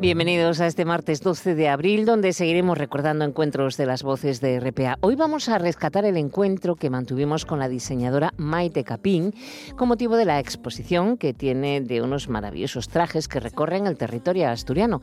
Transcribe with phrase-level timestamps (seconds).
[0.00, 4.60] Bienvenidos a este martes 12 de abril, donde seguiremos recordando encuentros de las voces de
[4.60, 4.96] RPA.
[5.00, 9.34] Hoy vamos a rescatar el encuentro que mantuvimos con la diseñadora Maite Capín
[9.76, 14.48] con motivo de la exposición que tiene de unos maravillosos trajes que recorren el territorio
[14.48, 15.02] asturiano.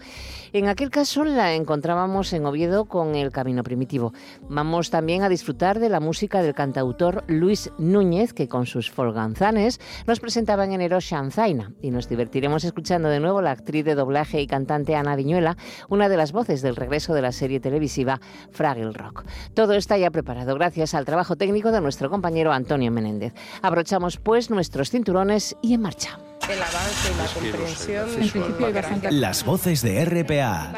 [0.53, 4.13] En aquel caso la encontrábamos en Oviedo con el Camino Primitivo.
[4.47, 9.81] Vamos también a disfrutar de la música del cantautor Luis Núñez, que con sus folganzanes
[10.07, 11.73] nos presentaba en enero Shanzaina.
[11.81, 15.55] Y nos divertiremos escuchando de nuevo la actriz de doblaje y cantante Ana Viñuela,
[15.87, 18.19] una de las voces del regreso de la serie televisiva
[18.51, 19.23] Fraggle Rock.
[19.53, 23.33] Todo está ya preparado gracias al trabajo técnico de nuestro compañero Antonio Menéndez.
[23.61, 26.19] Abrochamos pues nuestros cinturones y en marcha.
[26.49, 29.19] El avance y la comprensión.
[29.19, 30.73] Las voces de RPA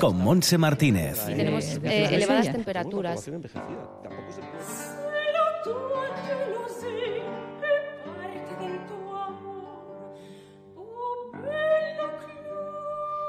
[0.00, 1.26] con Monse Martínez.
[1.26, 3.30] Tenemos eh, elevadas temperaturas.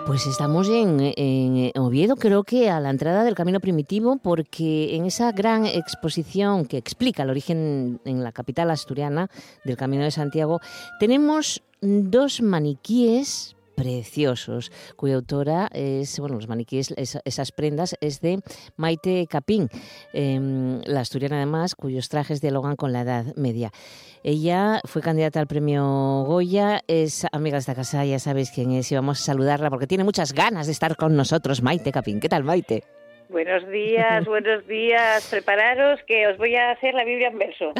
[0.05, 5.31] Pues estamos en, Oviedo, creo que a la entrada del Camino Primitivo, porque en esa
[5.31, 9.29] gran exposición que explica el origen en la capital asturiana
[9.63, 10.59] del Camino de Santiago,
[10.99, 18.39] tenemos dos maniquíes preciosos, cuya autora es, bueno, los maniquíes, esas prendas, es de
[18.77, 19.69] Maite Capín,
[20.13, 23.71] em, la asturiana además, cuyos trajes dialogan con la Edad Media.
[24.23, 28.91] Ella fue candidata al premio Goya, es amiga de esta casa, ya sabéis quién es,
[28.91, 32.19] y vamos a saludarla porque tiene muchas ganas de estar con nosotros, Maite Capín.
[32.19, 33.00] ¿Qué tal, Maite?
[33.31, 35.29] Buenos días, buenos días.
[35.31, 37.71] Prepararos que os voy a hacer la Biblia en verso.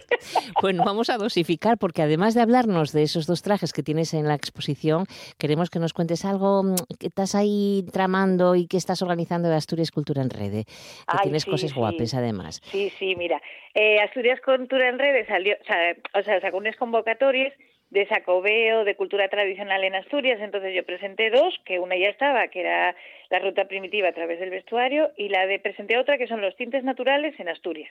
[0.60, 4.26] bueno, vamos a dosificar porque además de hablarnos de esos dos trajes que tienes en
[4.26, 5.06] la exposición,
[5.38, 9.54] queremos que nos cuentes algo mm, que estás ahí tramando y que estás organizando de
[9.54, 10.64] Asturias Cultura en Rede.
[10.64, 12.60] Que tienes cosas guapas además.
[12.64, 13.40] Sí, sí, mira.
[13.74, 17.52] Eh, Asturias Cultura en Rede salió, o sea, o sea, sacó unas convocatorias
[17.90, 20.40] de Sacobeo, de cultura tradicional en Asturias.
[20.40, 22.94] Entonces yo presenté dos, que una ya estaba, que era
[23.30, 26.56] la ruta primitiva a través del vestuario, y la de presenté otra, que son los
[26.56, 27.90] tintes naturales en Asturias.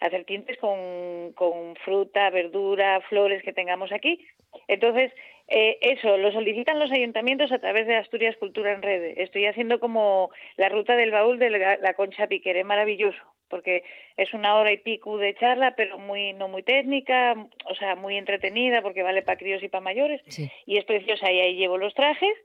[0.00, 4.26] Hacer tintes con, con fruta, verdura, flores que tengamos aquí.
[4.66, 5.12] Entonces,
[5.48, 9.18] eh, eso lo solicitan los ayuntamientos a través de Asturias Cultura en Red.
[9.18, 13.18] Estoy haciendo como la ruta del baúl de la, Concha Piquere, maravilloso
[13.50, 13.82] porque
[14.18, 18.18] es una hora y pico de charla, pero muy no muy técnica, o sea, muy
[18.18, 20.20] entretenida, porque vale para críos y para mayores,
[20.66, 21.32] y es preciosa.
[21.32, 22.36] Y ahí llevo los trajes,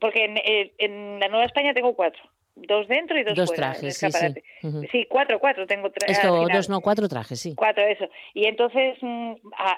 [0.00, 2.20] porque en, eh, en la Nueva España tengo cuatro
[2.54, 3.72] dos dentro y dos, dos fuera.
[3.72, 4.88] trajes, sí, sí.
[4.90, 6.18] sí, cuatro, cuatro tengo trajes.
[6.18, 7.54] Esto, dos, no, cuatro trajes, sí.
[7.56, 8.06] Cuatro, eso.
[8.34, 9.32] Y entonces, mm,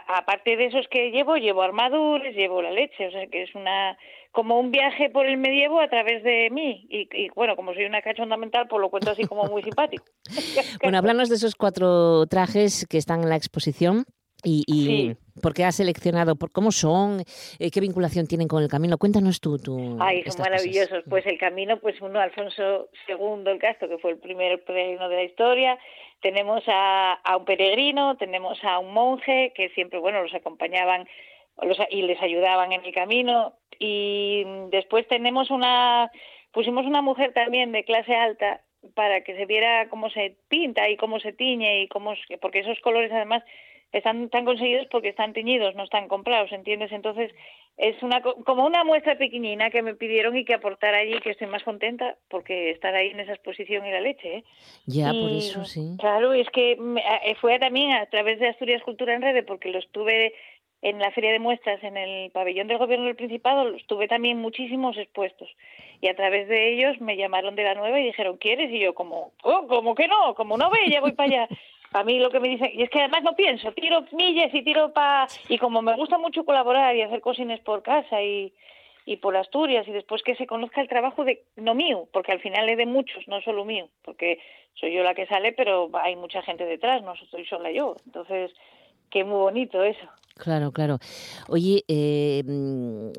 [0.08, 3.96] aparte de esos que llevo, llevo armaduras, llevo la leche, o sea que es una
[4.32, 6.86] como un viaje por el medievo a través de mí.
[6.90, 10.04] Y, y bueno, como soy una cachonda mental, pues lo cuento así como muy simpático.
[10.82, 14.04] bueno, háblanos de esos cuatro trajes que están en la exposición.
[14.44, 17.20] Y, y por qué has seleccionado, por cómo son,
[17.58, 18.98] eh, qué vinculación tienen con el camino.
[18.98, 19.58] Cuéntanos tú.
[19.58, 21.02] tú Ay, son maravillosos.
[21.08, 25.16] Pues el camino, pues uno, Alfonso II el Castro, que fue el primer peregrino de
[25.16, 25.78] la historia.
[26.20, 31.08] Tenemos a, a un peregrino, tenemos a un monje que siempre, bueno, los acompañaban
[31.62, 33.54] los, y les ayudaban en el camino.
[33.78, 36.10] Y después tenemos una,
[36.52, 38.60] pusimos una mujer también de clase alta
[38.94, 42.78] para que se viera cómo se pinta y cómo se tiñe y cómo, porque esos
[42.80, 43.42] colores además
[43.94, 46.90] están tan conseguidos porque están teñidos, no están comprados, ¿entiendes?
[46.90, 47.30] Entonces,
[47.76, 51.46] es una como una muestra pequeñina que me pidieron y que aportar allí, que estoy
[51.46, 54.38] más contenta porque estar ahí en esa exposición y la leche.
[54.38, 54.44] ¿eh?
[54.86, 55.96] Ya, por eso sí.
[55.98, 59.88] Claro, es que eh, fue también a través de Asturias Cultura en Red, porque los
[59.92, 60.34] tuve
[60.82, 64.38] en la feria de muestras en el pabellón del gobierno del Principado, los tuve también
[64.38, 65.48] muchísimos expuestos.
[66.00, 68.70] Y a través de ellos me llamaron de la nueva y dijeron, ¿quieres?
[68.70, 71.48] Y yo como, oh, como que no, como no ve, ya voy para allá.
[71.94, 74.62] a mí lo que me dicen, y es que además no pienso, tiro milles y
[74.62, 75.28] tiro para...
[75.48, 78.52] Y como me gusta mucho colaborar y hacer cosines por casa y,
[79.06, 82.40] y por Asturias y después que se conozca el trabajo de no mío, porque al
[82.40, 84.40] final es de muchos, no solo mío, porque
[84.74, 87.94] soy yo la que sale, pero hay mucha gente detrás, no soy sola yo.
[88.06, 88.52] Entonces,
[89.08, 90.08] qué muy bonito eso.
[90.36, 90.98] Claro, claro.
[91.48, 93.10] Oye, eh, mm,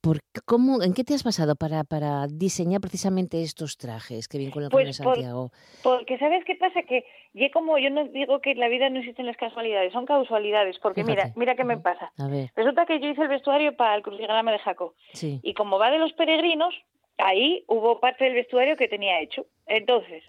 [0.00, 4.70] ¿por cómo, ¿en qué te has basado para, para diseñar precisamente estos trajes que vinculan
[4.70, 5.52] con pues Santiago?
[5.82, 7.04] porque sabes qué pasa que
[7.34, 10.78] yo como yo no digo que en la vida no existen las casualidades, son casualidades,
[10.80, 12.12] porque mira, mira qué me pasa.
[12.56, 14.94] Resulta que yo hice el vestuario para el crucigrama de Jaco.
[15.20, 16.74] Y como va de los peregrinos,
[17.18, 19.46] ahí hubo parte del vestuario que tenía hecho.
[19.66, 20.24] Entonces,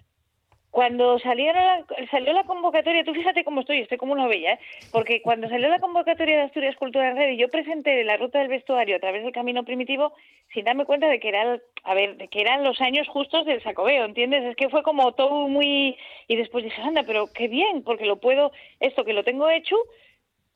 [0.70, 4.58] cuando salió la, salió la convocatoria, tú fíjate cómo estoy, estoy como una bella, ¿eh?
[4.92, 8.38] porque cuando salió la convocatoria de Asturias Cultura en Red y yo presenté la ruta
[8.38, 10.12] del vestuario a través del camino primitivo
[10.52, 13.62] sin darme cuenta de que era, a ver, de que eran los años justos del
[13.62, 14.44] sacobeo, ¿entiendes?
[14.44, 18.16] Es que fue como todo muy y después dije, anda, pero qué bien, porque lo
[18.16, 19.76] puedo, esto que lo tengo hecho,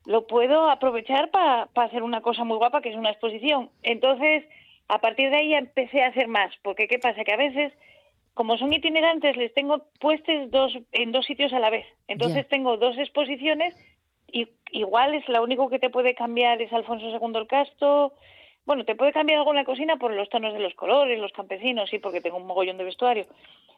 [0.04, 3.70] lo puedo aprovechar para hacer una cosa muy guapa que es una exposición.
[3.82, 4.44] Entonces,
[4.88, 7.72] a partir de ahí empecé a hacer más, porque qué pasa que a veces
[8.34, 11.86] como son itinerantes, les tengo puestos dos, en dos sitios a la vez.
[12.08, 13.74] Entonces tengo dos exposiciones
[14.26, 18.14] y igual es lo único que te puede cambiar es Alfonso II el Casto.
[18.64, 21.98] Bueno, te puede cambiar alguna cocina por los tonos de los colores, los campesinos, sí,
[21.98, 23.26] porque tengo un mogollón de vestuario.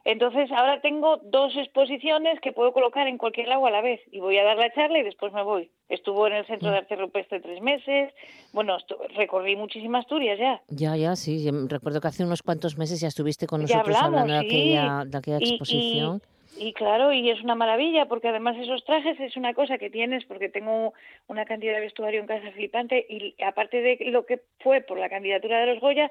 [0.04, 4.20] Entonces ahora tengo dos exposiciones que puedo colocar en cualquier lado a la vez y
[4.20, 5.70] voy a dar la charla y después me voy.
[5.88, 8.12] Estuvo en el Centro de Arte Rupestre tres meses.
[8.52, 8.76] Bueno,
[9.16, 10.60] recorrí muchísimas Asturias ya.
[10.68, 11.48] Ya, ya, sí.
[11.68, 15.38] Recuerdo que hace unos cuantos meses ya estuviste con nosotros hablando de, aquella, de aquella
[15.38, 16.20] exposición.
[16.22, 16.33] Y,
[16.74, 20.48] claro, y es una maravilla porque además esos trajes es una cosa que tienes porque
[20.48, 20.94] tengo
[21.26, 25.08] una cantidad de vestuario en casa flipante y aparte de lo que fue por la
[25.08, 26.10] candidatura de los Goya,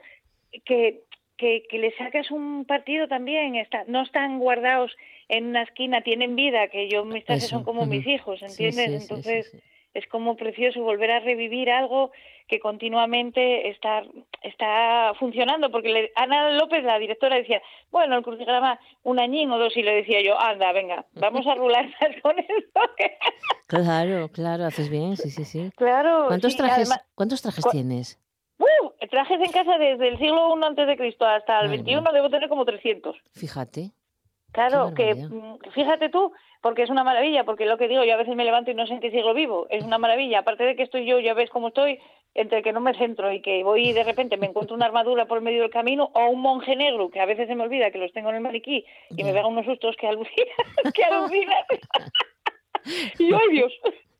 [0.66, 1.04] que
[1.38, 4.96] que, que le sacas un partido también, está, no están guardados
[5.30, 9.02] en una esquina, tienen vida, que yo mis trajes son como mis hijos, ¿entiendes?
[9.02, 9.52] Entonces
[9.94, 12.12] es como precioso volver a revivir algo
[12.48, 14.04] que continuamente está,
[14.42, 17.62] está funcionando, porque Ana López, la directora, decía,
[17.92, 21.56] bueno, el crucigrama un añín o dos, y le decía yo, anda, venga, vamos a
[21.56, 21.86] rular
[22.22, 22.82] con esto.
[23.68, 25.72] claro, claro, haces bien, sí, sí, sí.
[25.76, 26.26] Claro.
[26.28, 28.20] ¿Cuántos trajes, ¿cuántos trajes tienes?
[29.14, 32.50] trajes en casa desde el siglo I antes de Cristo hasta el XXI debo tener
[32.50, 33.16] como 300.
[33.34, 33.92] Fíjate.
[34.54, 38.18] Claro, que mm, fíjate tú, porque es una maravilla, porque lo que digo, yo a
[38.18, 40.40] veces me levanto y no sé en qué siglo vivo, es una maravilla.
[40.40, 42.00] Aparte de que estoy yo, ya ves cómo estoy,
[42.36, 45.26] entre que no me centro y que voy y de repente me encuentro una armadura
[45.26, 47.98] por medio del camino o un monje negro, que a veces se me olvida que
[47.98, 50.56] los tengo en el maniquí y me pega unos sustos que alucinan,
[50.94, 51.64] que alucinan.
[53.20, 53.74] y yo, Dios.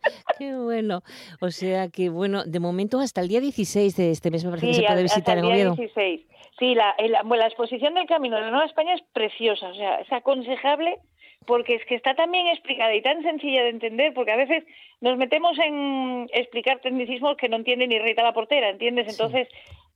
[0.38, 1.02] Qué bueno.
[1.42, 4.68] O sea que, bueno, de momento hasta el día 16 de este mes me parece
[4.68, 5.76] que se puede visitar en Oviedo.
[5.76, 6.22] 16.
[6.60, 10.12] Sí, la, la, exposición del Camino de la Nueva España es preciosa, o sea, es
[10.12, 11.00] aconsejable
[11.46, 14.64] porque es que está tan bien explicada y tan sencilla de entender, porque a veces
[15.02, 19.08] nos metemos en explicar tecnicismos que no entiende ni Rita la portera, ¿entiendes?
[19.10, 19.48] Entonces,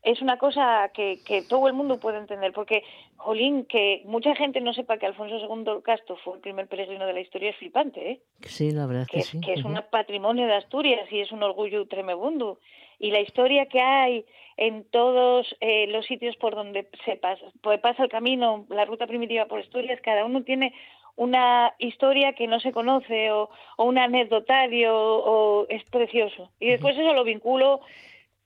[0.03, 2.83] es una cosa que, que, todo el mundo puede entender, porque,
[3.17, 7.13] jolín, que mucha gente no sepa que Alfonso II Castro fue el primer peregrino de
[7.13, 8.21] la historia es flipante, ¿eh?
[8.41, 9.41] Sí, la verdad que, sí.
[9.41, 12.59] Que es un patrimonio de Asturias y es un orgullo tremebundo.
[12.99, 17.79] Y la historia que hay en todos eh, los sitios por donde se pasa, pues
[17.79, 20.73] pasa el camino, la ruta primitiva por Asturias, cada uno tiene
[21.15, 26.51] una historia que no se conoce o, o un anecdotario o es precioso.
[26.59, 27.81] Y después eso lo vinculo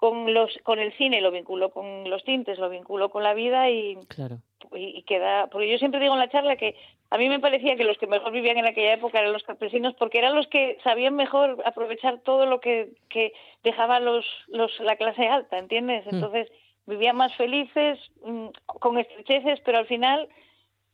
[0.02, 3.70] con los con el cine lo vinculo con los tintes lo vinculo con la vida
[3.70, 4.40] y claro.
[4.74, 6.76] y, queda porque yo siempre digo en la charla que
[7.12, 9.94] a mí me parecía que los que mejor vivían en aquella época eran los campesinos
[10.00, 13.34] porque eran los que sabían mejor aprovechar todo lo que, que
[13.64, 16.16] dejaba los, los la clase alta entiendes hmm.
[16.16, 16.52] entonces
[16.88, 20.30] vivían más felices mm, con estrecheces pero al final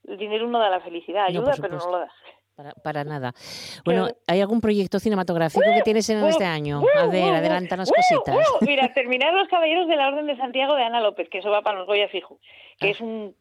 [0.06, 2.14] el dinero no da la felicidad ayuda pero no lo das
[2.58, 3.34] para, para nada.
[3.86, 6.82] Bueno, ¿hay algún proyecto cinematográfico que tienes en este año?
[6.98, 8.36] A ver, adelántanos cositas.
[8.62, 11.62] Mira, terminar Los Caballeros de la Orden de Santiago de Ana López, que eso va
[11.62, 12.40] para los Goya fijo,
[12.80, 12.92] que ah.
[12.92, 13.36] es un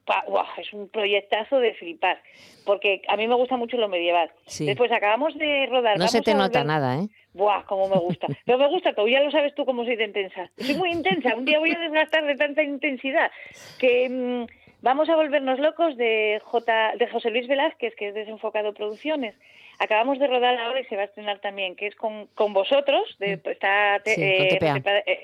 [0.58, 2.20] es un proyectazo de flipar,
[2.66, 4.30] porque a mí me gusta mucho lo medieval.
[4.58, 5.98] Después acabamos de rodar.
[5.98, 7.08] No se te nota nada, ¿eh?
[7.32, 8.26] Buah, cómo me gusta.
[8.44, 10.50] Pero me gusta todo, ya lo sabes tú cómo soy de intensa.
[10.58, 13.30] Soy muy intensa, un día voy a desgastar de tanta intensidad
[13.78, 14.10] que...
[14.10, 19.34] Mm, Vamos a volvernos locos de, J, de José Luis Velázquez, que es Desenfocado Producciones.
[19.78, 23.02] Acabamos de rodar ahora y se va a estrenar también, que es con, con vosotros,
[23.18, 23.49] de, mm.
[23.49, 24.59] está eh,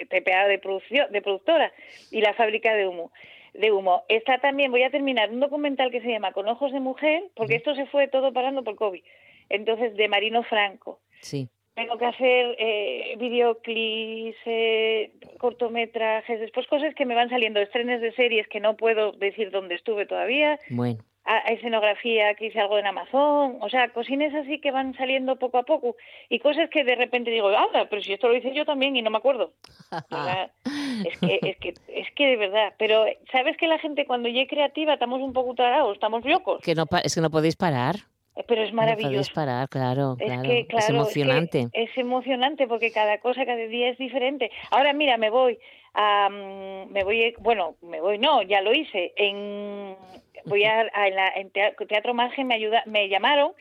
[0.09, 1.73] TPA, de, producción, de productora
[2.11, 3.13] y la fábrica de humo.
[3.55, 4.05] De humo.
[4.09, 7.57] Está también, voy a terminar, un documental que se llama Con ojos de mujer, porque
[7.57, 9.03] esto se fue todo parando por COVID.
[9.49, 11.01] Entonces, de Marino Franco.
[11.21, 18.01] Sí tengo que hacer eh, videoclips, eh, cortometrajes, después cosas que me van saliendo, estrenes
[18.01, 20.59] de series que no puedo decir dónde estuve todavía.
[20.71, 21.03] Bueno.
[21.25, 25.59] A, escenografía que hice algo en Amazon, o sea, cosines así que van saliendo poco
[25.59, 25.95] a poco
[26.29, 29.03] y cosas que de repente digo, ah, pero si esto lo hice yo también y
[29.03, 29.53] no me acuerdo.
[31.07, 34.47] es que, es que, es que de verdad, pero sabes que la gente cuando ya
[34.49, 36.61] creativa estamos un poco tarados, estamos locos.
[36.61, 37.97] Que no, es que no podéis parar.
[38.35, 39.33] Eh, pero es maravilloso.
[39.35, 41.69] parar, claro, es Que, claro, es emocionante.
[41.73, 44.51] Es, emocionante porque cada cosa, cada día es diferente.
[44.71, 45.59] Ahora mira, me voy
[45.95, 49.97] me voy, bueno, me voy, no, ya lo hice, en
[50.45, 53.53] voy a, en, la, en Teatro Margen me ayuda, me llamaron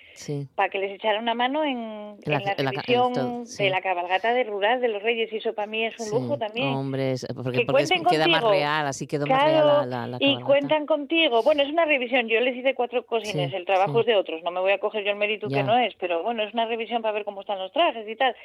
[0.55, 4.87] para que les echara una mano en, la, revisión de la cabalgata de rural de
[4.87, 6.69] los Reyes y eso para mí es un lujo también.
[6.69, 7.65] Hombre, porque,
[8.09, 11.43] queda más real, así quedó más real la, la Y cuentan contigo.
[11.43, 12.27] Bueno, es una revisión.
[12.27, 13.53] Yo les hice cuatro cosines.
[13.53, 14.43] el trabajo es de otros.
[14.43, 16.65] No me voy a coger yo el mérito que no es, pero bueno, es una
[16.65, 18.35] revisión para ver cómo están los trajes y tal.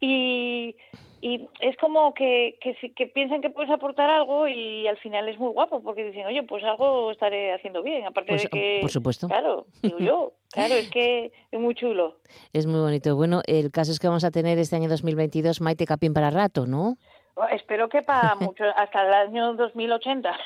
[0.00, 0.76] Y
[1.20, 5.38] y es como que, que, que, piensan que puedes aportar algo y al final es
[5.38, 8.78] muy guapo porque dicen, oye, pues algo estaré haciendo bien, aparte pues, de que...
[8.80, 9.28] Por supuesto.
[9.28, 12.16] Claro, digo yo, claro, es que es muy chulo.
[12.52, 13.14] Es muy bonito.
[13.16, 16.66] Bueno, el caso es que vamos a tener este año 2022 Maite Capín para rato,
[16.66, 16.96] ¿no?
[17.48, 20.36] Espero que para mucho, hasta el año 2080.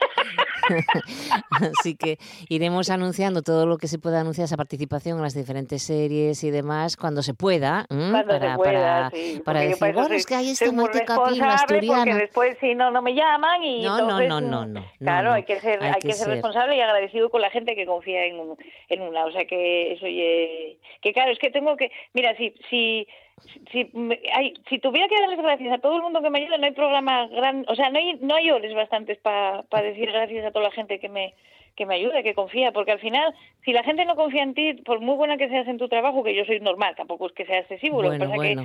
[1.51, 5.83] Así que iremos anunciando todo lo que se pueda anunciar, esa participación en las diferentes
[5.83, 7.87] series y demás, cuando se pueda.
[7.89, 9.11] Cuando para, se pueda,
[9.45, 12.05] para, decir, bueno, es que Maite Capín, asturiana.
[12.05, 15.45] Porque después, si no, no me llaman y no, entonces, no, no, no, Claro, hay
[15.45, 18.57] que ser, hay, que, ser, responsable y agradecido con la gente que confía en,
[18.89, 19.27] en una.
[19.27, 21.91] O sea, que eso, oye, que claro, es que tengo que...
[22.13, 22.55] Mira, si...
[22.71, 23.07] si
[23.71, 23.91] si,
[24.33, 26.73] hay, si tuviera que darles gracias a todo el mundo que me ayuda, no hay
[26.73, 30.67] programa gran, o sea, no hay, no hay horas bastantes para decir gracias a toda
[30.67, 31.35] la gente que me,
[31.77, 34.75] que me ayude, que confía, porque al final, si la gente no confía en ti,
[34.85, 37.45] por muy buena que seas en tu trabajo, que yo soy normal, tampoco es que
[37.47, 38.57] sea excesivo, lo que pasa que,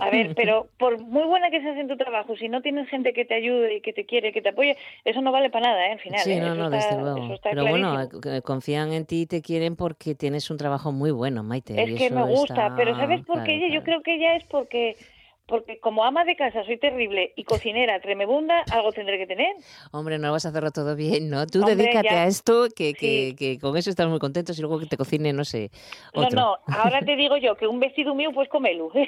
[0.00, 3.12] a ver, pero por muy buena que seas en tu trabajo, si no tienes gente
[3.12, 5.88] que te ayude y que te quiere, que te apoye, eso no vale para nada,
[5.88, 5.92] ¿eh?
[5.92, 6.20] Al final.
[6.20, 6.40] Sí, ¿eh?
[6.40, 7.34] no, no, desde luego.
[7.42, 8.08] Pero bueno,
[8.44, 11.80] confían en ti y te quieren porque tienes un trabajo muy bueno, Maite.
[11.82, 13.70] Es que me gusta, pero ¿sabes por qué?
[13.72, 14.96] Yo creo que ella es porque
[15.46, 19.54] porque como ama de casa soy terrible y cocinera tremebunda, algo tendré que tener.
[19.92, 21.46] Hombre, no vas a hacerlo todo bien, ¿no?
[21.46, 24.86] Tú dedícate a esto, que, que, que, con eso estás muy contentos y luego que
[24.86, 25.70] te cocine, no sé.
[26.14, 28.90] No, no, ahora te digo yo que un vestido mío, pues comelo.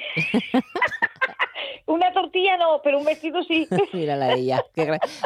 [1.85, 3.67] Una tortilla no, pero un vestido sí.
[3.93, 4.63] Mírala ella.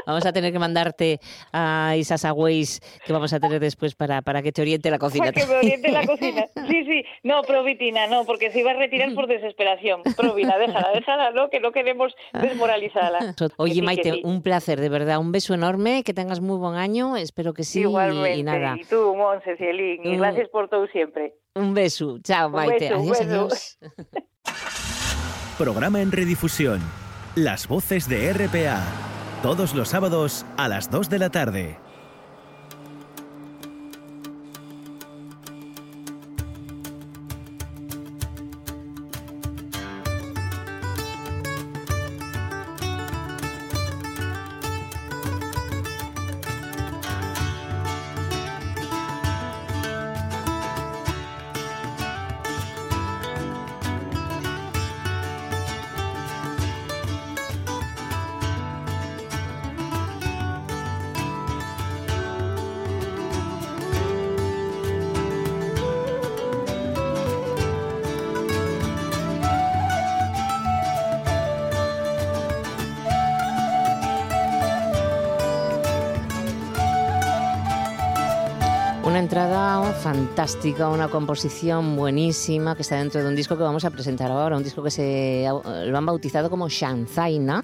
[0.05, 1.19] Vamos a tener que mandarte
[1.51, 5.31] a esas Ways que vamos a tener después para, para que te oriente la cocina.
[5.31, 6.45] Para que me oriente la cocina.
[6.67, 7.03] Sí, sí.
[7.24, 10.03] No, Provitina, no, porque se iba a retirar por desesperación.
[10.15, 11.50] Provina, déjala, déjala, ¿no?
[11.50, 13.36] Que no queremos desmoralizarla.
[13.57, 15.19] Oye, Maite, un placer, de verdad.
[15.19, 17.17] Un beso enorme, que tengas muy buen año.
[17.17, 17.81] Espero que sí.
[17.81, 18.36] Igualmente.
[18.38, 18.75] Y nada.
[18.79, 20.05] Y tú, Monse, Cielín.
[20.05, 21.33] Y gracias por todo siempre.
[21.55, 22.19] Un beso.
[22.24, 22.89] Chao, Maite.
[22.89, 23.77] adiós, adiós.
[25.62, 26.82] Programa en redifusión.
[27.36, 28.82] Las voces de RPA.
[29.44, 31.77] Todos los sábados a las 2 de la tarde.
[79.31, 84.29] Entrada fantástica, una composición buenísima que está dentro de un disco que vamos a presentar
[84.29, 85.47] ahora, un disco que se
[85.85, 87.63] lo han bautizado como Shanzaina.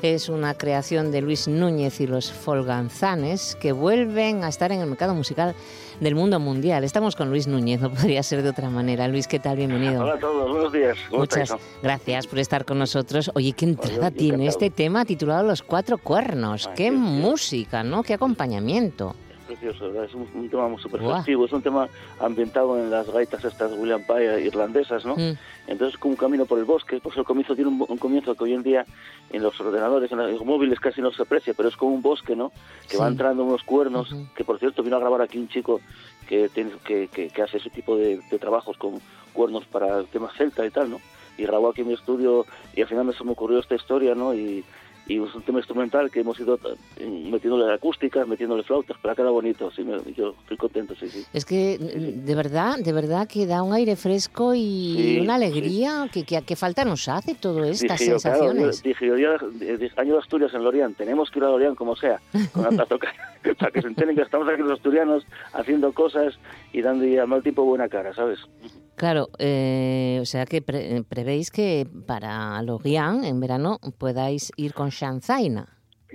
[0.00, 4.86] Es una creación de Luis Núñez y los Folganzanes que vuelven a estar en el
[4.86, 5.54] mercado musical
[6.00, 6.84] del mundo mundial.
[6.84, 9.06] Estamos con Luis Núñez, no podría ser de otra manera.
[9.06, 9.58] Luis, ¿qué tal?
[9.58, 10.00] Bienvenido.
[10.00, 10.96] Hola a todos, buenos días.
[11.10, 13.30] Muchas gracias por estar con nosotros.
[13.34, 16.70] Oye, qué entrada tiene este tema titulado Los Cuatro Cuernos.
[16.74, 18.02] qué música, ¿no?
[18.02, 19.14] Qué acompañamiento
[19.44, 21.88] precioso, es un, tema muy súper festivo, es un tema
[22.20, 25.16] ambientado en las gaitas estas William Pye irlandesas, ¿no?
[25.16, 25.36] Mm.
[25.66, 28.54] Entonces como un camino por el bosque, pues el comienzo tiene un, comienzo que hoy
[28.54, 28.84] en día
[29.30, 32.36] en los ordenadores, en los móviles casi no se aprecia, pero es como un bosque,
[32.36, 32.52] ¿no?
[32.88, 35.80] Que va entrando unos cuernos, que por cierto vino a grabar aquí un chico
[36.28, 39.00] que, tiene, que, que, hace ese tipo de, de trabajos con
[39.32, 41.00] cuernos para el tema celta y tal, ¿no?
[41.36, 44.34] Y grabó aquí en mi estudio y al final me, me ocurrió esta historia, ¿no?
[44.34, 44.64] Y,
[45.06, 46.58] y es un tema instrumental que hemos ido
[46.96, 49.84] eh, metiéndole acústicas, metiéndole flautas, pero ha quedado bonito, sí,
[50.16, 51.24] yo estoy contento, sí, sí.
[51.32, 56.24] Es que de verdad, de verdad que da un aire fresco y una alegría que,
[56.24, 58.82] que, falta nos hace todo estas sensaciones.
[58.82, 59.14] dije, yo,
[59.96, 62.20] año de Asturias en Lorient, tenemos que ir a Lorient como sea,
[62.52, 63.12] con la toca,
[63.58, 66.38] para que se enteren que estamos aquí los asturianos haciendo cosas
[66.72, 68.38] y dando al mal tiempo buena cara, ¿sabes?
[69.04, 75.66] Claro, eh, o sea que prevéis que para Lorient en verano podáis ir con Shanzaina.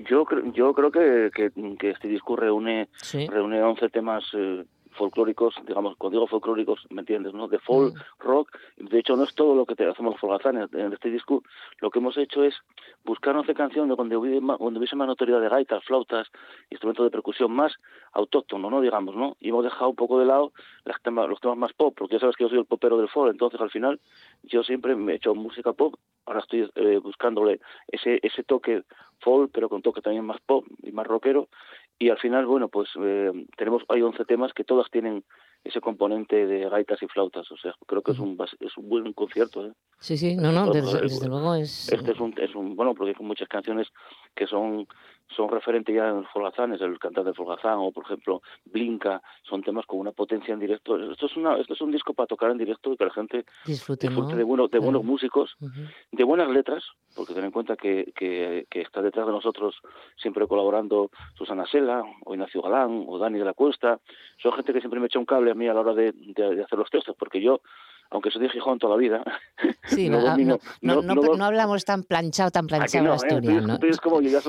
[0.10, 2.90] Yo, yo creo que, que, este disco reúne,
[3.30, 4.66] reúne 11 temas eh,
[5.00, 7.34] folclóricos, digamos, cuando digo folclóricos, ¿me entiendes?
[7.34, 7.48] ¿no?
[7.48, 10.92] De folk, rock, de hecho no es todo lo que te hacemos los folgazanes en
[10.92, 11.42] este disco,
[11.80, 12.54] lo que hemos hecho es
[13.06, 16.28] buscar 11 canciones donde, donde hubiese más notoriedad de gaitas, flautas,
[16.70, 17.74] instrumentos de percusión más
[18.12, 18.82] autóctono, ¿no?
[18.82, 19.38] Digamos, ¿no?
[19.40, 20.52] Y hemos dejado un poco de lado
[20.84, 23.08] los temas, los temas más pop, porque ya sabes que yo soy el popero del
[23.08, 24.02] folk, entonces al final
[24.44, 28.84] yo siempre me he hecho música pop, ahora estoy eh, buscándole ese, ese toque
[29.22, 31.48] folk, pero con toque también más pop y más rockero,
[32.00, 35.26] y al final, bueno, pues eh, tenemos, hay 11 temas que todas tienen
[35.66, 37.52] ese componente de gaitas y flautas.
[37.52, 39.66] O sea, creo que es un, es un buen concierto.
[39.66, 39.74] ¿eh?
[40.00, 41.92] Sí, sí, no, no, desde, luego es...
[41.92, 43.90] Este es un, es un, bueno, porque hay muchas canciones
[44.34, 44.88] que son
[45.36, 49.86] son referentes ya en Folgazanes, el cantante de Folgazán o por ejemplo Blinka, son temas
[49.86, 50.98] con una potencia en directo.
[51.12, 53.46] Esto es una esto es un disco para tocar en directo y que la gente
[53.66, 55.56] disfrute, de, bueno, de buenos músicos,
[56.12, 56.84] de buenas letras,
[57.16, 59.76] porque ten en cuenta que, que, que, está detrás de nosotros
[60.16, 64.00] siempre colaborando Susana Sela, o Ignacio Galán, o Dani de la Cuesta.
[64.42, 66.64] Son gente que siempre me echa un cable a mí a la hora de, de
[66.64, 67.62] hacer los textos, porque yo
[68.12, 69.24] aunque soy de Gijón toda la vida.
[69.84, 70.20] Sí, no,
[70.82, 73.62] no, hablamos tan planchado, tan planchado la historia.
[73.62, 73.78] ¿no?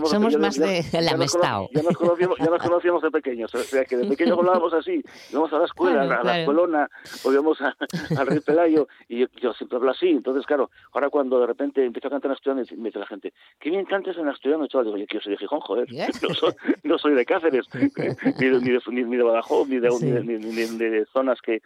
[0.07, 1.69] somos, más de la Amestado.
[1.75, 5.02] Ya nos, conocíamos, ya nos conocíamos de pequeños, o sea que de pequeños hablábamos así,
[5.31, 6.88] íbamos a la escuela, a la escuelona,
[7.25, 11.47] o íbamos al Rey Pelayo, y yo, siempre hablo así, entonces claro, ahora cuando de
[11.47, 14.67] repente empiezo a cantar en asturiano, me dice la gente, qué bien cantas en asturiano,
[14.67, 15.88] chaval, digo, yo, yo soy de Gijón, joder,
[16.23, 16.52] no soy,
[16.85, 19.88] no soy de Cáceres, ni, de, ni, de, ni, de Badajoz, ni de,
[20.25, 21.62] ni, ni, de zonas que,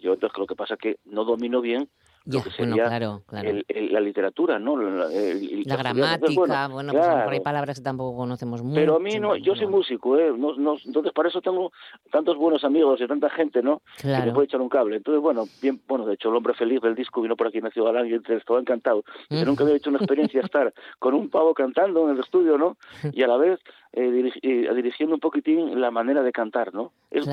[0.00, 1.88] yo entonces lo que pasa es que no domino bien
[2.24, 3.50] lo que sería claro, claro.
[3.68, 4.76] la literatura, ¿no?
[4.76, 8.74] La, gramática, bueno, pues hay palabras que tampoco conocemos mucho.
[8.74, 10.32] Pero a mí no, yo soy músico, ¿eh?
[10.36, 11.72] No, no, entonces para eso tengo
[12.10, 13.82] tantos buenos amigos y tanta gente, ¿no?
[13.98, 14.22] Claro.
[14.22, 14.96] Que me puede echar un cable.
[14.96, 17.70] Entonces, bueno, bien, bueno, de hecho el hombre feliz del disco vino por aquí en
[17.72, 19.02] Ciudad Galán y estaba encantado.
[19.28, 22.76] Yo nunca había hecho una experiencia estar con un pavo cantando en el estudio, ¿no?
[23.12, 23.60] Y a la vez
[23.92, 26.92] eh, eh, dirigiendo un poquitín la manera de cantar, ¿no?
[27.10, 27.26] Es,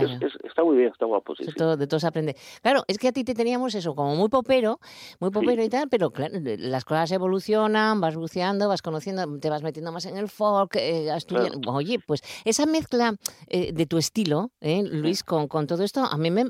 [0.44, 1.36] está muy bien, está guapo.
[1.36, 2.36] Sí, de, Todo, de todo se aprende.
[2.62, 4.80] Claro, es que a ti te teníamos eso como muy popero,
[5.20, 9.64] muy popero y tal, pero claro, las cosas evolucionan, vas buceando, vas conociendo, te vas
[9.64, 11.10] metiendo más en el folk, eh,
[11.68, 13.16] Oye, pues esa mezcla
[13.48, 16.46] eh, de tu estilo, eh, Luis, con, con, todo esto, a mí me,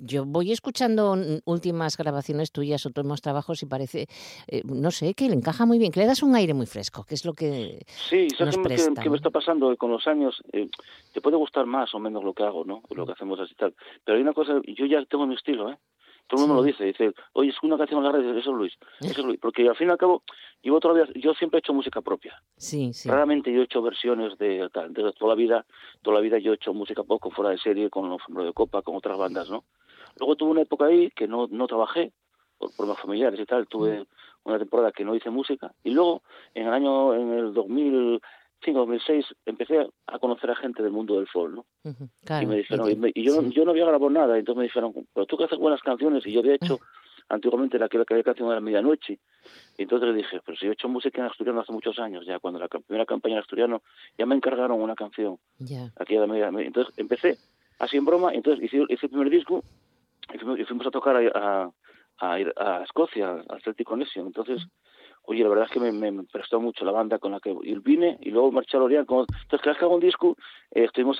[0.00, 4.06] yo voy escuchando últimas grabaciones tuyas, otros trabajos y parece,
[4.46, 7.04] eh, no sé, que le encaja muy bien, que le das un aire muy fresco,
[7.04, 10.42] que es lo que sí, nos presta, que, me está pasando con los años,
[11.12, 12.82] te puede gustar más o menos lo que hago, ¿no?
[12.90, 13.72] Lo que hacemos así tal.
[14.04, 15.78] Pero hay una cosa, yo ya tengo mi estilo, ¿eh?
[16.26, 18.56] Todo el mundo lo dice, dice, oye, es una canción en la radio, eso es
[18.56, 20.22] Luis, eso es Luis, porque al fin y al cabo,
[20.62, 22.42] yo todavía, yo siempre he hecho música propia.
[22.56, 23.10] Sí, sí.
[23.10, 25.66] Raramente yo he hecho versiones de tal, toda la vida,
[26.02, 28.80] toda la vida yo he hecho música poco fuera de serie, con los de copa,
[28.80, 29.64] con otras bandas, ¿no?
[30.18, 32.12] Luego tuve una época ahí que no, no trabajé,
[32.56, 34.06] por problemas familiares y tal, tuve mm.
[34.44, 36.22] una temporada que no hice música, y luego,
[36.54, 38.20] en el año, en el 2000,
[38.72, 41.66] 2006 empecé a conocer a gente del mundo del folk, ¿no?
[42.42, 45.36] y me dijeron, y, yo, yo no había grabado nada, entonces me dijeron, pero tú
[45.36, 46.80] que haces buenas canciones, y yo había hecho
[47.28, 49.18] antiguamente la que había canción de la medianoche,
[49.76, 52.24] y entonces le dije, pero si yo he hecho música en asturiano hace muchos años,
[52.26, 53.82] ya cuando la primera campaña en asturiano,
[54.18, 55.38] ya me encargaron una canción,
[55.96, 57.38] aquí a la medianoche, entonces empecé
[57.78, 59.62] así en broma, entonces hice, hice el primer disco,
[60.32, 61.70] y fuimos, a tocar a,
[62.18, 64.66] a, ir a Escocia, al Celtic Connection, entonces
[65.26, 68.30] oye, la verdad es que me, prestó mucho la banda con la que vine y
[68.30, 69.08] luego marché a Lorient.
[69.08, 70.36] Entonces, cada vez que hago un disco,
[70.70, 71.18] eh, estuvimos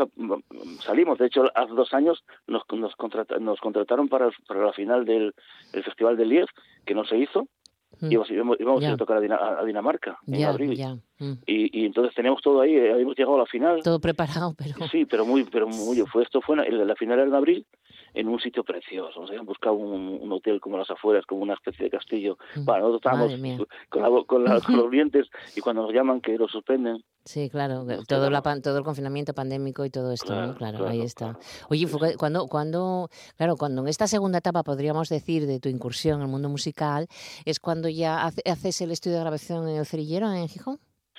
[0.80, 1.18] salimos.
[1.18, 2.94] De hecho, hace dos años nos, nos,
[3.40, 5.34] nos contrataron para, para la final del
[5.72, 6.52] Festival de Liège,
[6.84, 7.48] que no se hizo.
[8.00, 8.12] Mm.
[8.12, 8.14] Y
[8.60, 10.76] íbamos, a tocar a, Dinamarca en abril.
[11.18, 11.32] Mm.
[11.46, 13.82] Y, y, entonces teníamos todo ahí, eh, habíamos llegado a la final.
[13.82, 14.88] Todo preparado, pero...
[14.88, 17.66] Sí, pero muy, pero muy, fue, esto fue, la, la final era en abril
[18.14, 19.20] en un sitio precioso.
[19.20, 22.38] Nos habían buscado un, hotel como las afueras, como una especie de castillo.
[22.54, 22.64] Mm.
[22.64, 23.30] Bueno, nosotros
[23.90, 27.04] estábamos con, los dientes y cuando nos llaman que lo suspenden.
[27.24, 31.38] Sí, claro, todo, la, todo el confinamiento pandémico y todo esto, claro, Claro, ahí está.
[31.70, 31.86] Oye,
[32.18, 36.28] cuando, cuando, claro, cuando en esta segunda etapa podríamos decir de tu incursión en el
[36.28, 37.08] mundo musical,
[37.44, 40.78] es cuando ya haces el estudio de grabación en el cerillero en Gijón.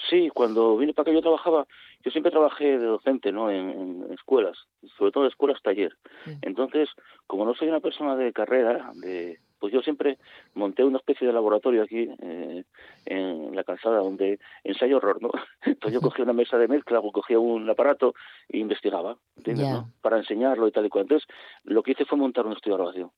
[0.09, 1.65] Sí, cuando vine para acá yo trabajaba,
[2.03, 3.49] yo siempre trabajé de docente, ¿no?
[3.49, 4.57] En, escuelas,
[4.97, 5.95] sobre todo en escuelas taller.
[6.41, 6.89] Entonces,
[7.27, 10.17] como no soy una persona de carrera, de, pues yo siempre
[10.53, 12.63] monté una especie de laboratorio aquí eh,
[13.05, 15.31] en la calzada donde ensayo horror, ¿no?
[15.65, 18.13] Entonces yo cogía una mesa de mezcla o cogía un aparato
[18.49, 19.69] e investigaba, ¿entiendes?
[19.69, 19.91] ¿no?
[20.01, 21.03] Para enseñarlo y tal y cual.
[21.03, 21.27] Entonces,
[21.63, 23.11] lo que hice fue montar un estudio de grabación.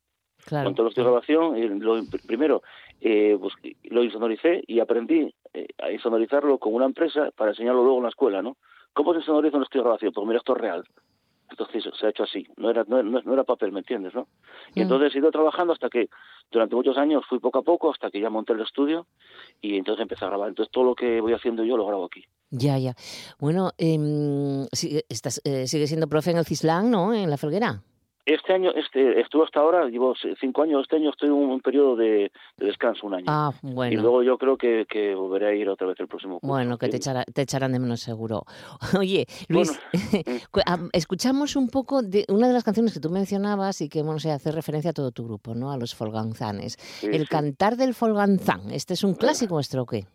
[0.48, 0.70] Claro.
[0.70, 2.62] Monté un estudio de grabación, lo, primero
[3.02, 7.98] eh, pues, lo insonoricé y aprendí eh, a insonorizarlo con una empresa para enseñarlo luego
[7.98, 8.56] en la escuela, ¿no?
[8.94, 10.14] ¿Cómo se sonoriza un estudio de grabación?
[10.14, 10.84] Pues mira, esto es real.
[11.50, 14.14] Entonces se ha hecho así, no era, no, no era papel, ¿me entiendes?
[14.14, 14.28] ¿no?
[14.74, 14.84] Y mm.
[14.84, 16.10] entonces he ido trabajando hasta que
[16.50, 19.06] durante muchos años fui poco a poco, hasta que ya monté el estudio
[19.62, 20.50] y entonces empecé a grabar.
[20.50, 22.24] Entonces todo lo que voy haciendo yo lo grabo aquí.
[22.52, 22.96] Ya, ya.
[23.38, 24.66] Bueno, eh,
[25.10, 27.14] estás, eh, sigue siendo profe en el CISLAN, ¿no?
[27.14, 27.82] En La Felguera.
[28.28, 31.96] Este año, este, estuve hasta ahora, llevo cinco años, este año estoy en un, periodo
[31.96, 33.26] de, descanso, un año.
[33.26, 33.94] Ah, bueno.
[33.94, 36.54] Y luego yo creo que, que volveré a ir otra vez el próximo curso.
[36.54, 38.44] Bueno, que te, te, echarán de menos seguro.
[39.00, 39.80] Oye, Luis,
[40.92, 44.30] escuchamos un poco de una de las canciones que tú mencionabas y que, bueno, se
[44.32, 45.72] hace referencia a todo tu grupo, ¿no?
[45.72, 46.76] A los folganzanes.
[47.04, 50.06] el cantar del folganzán, ¿este es un clásico nuestro o qué?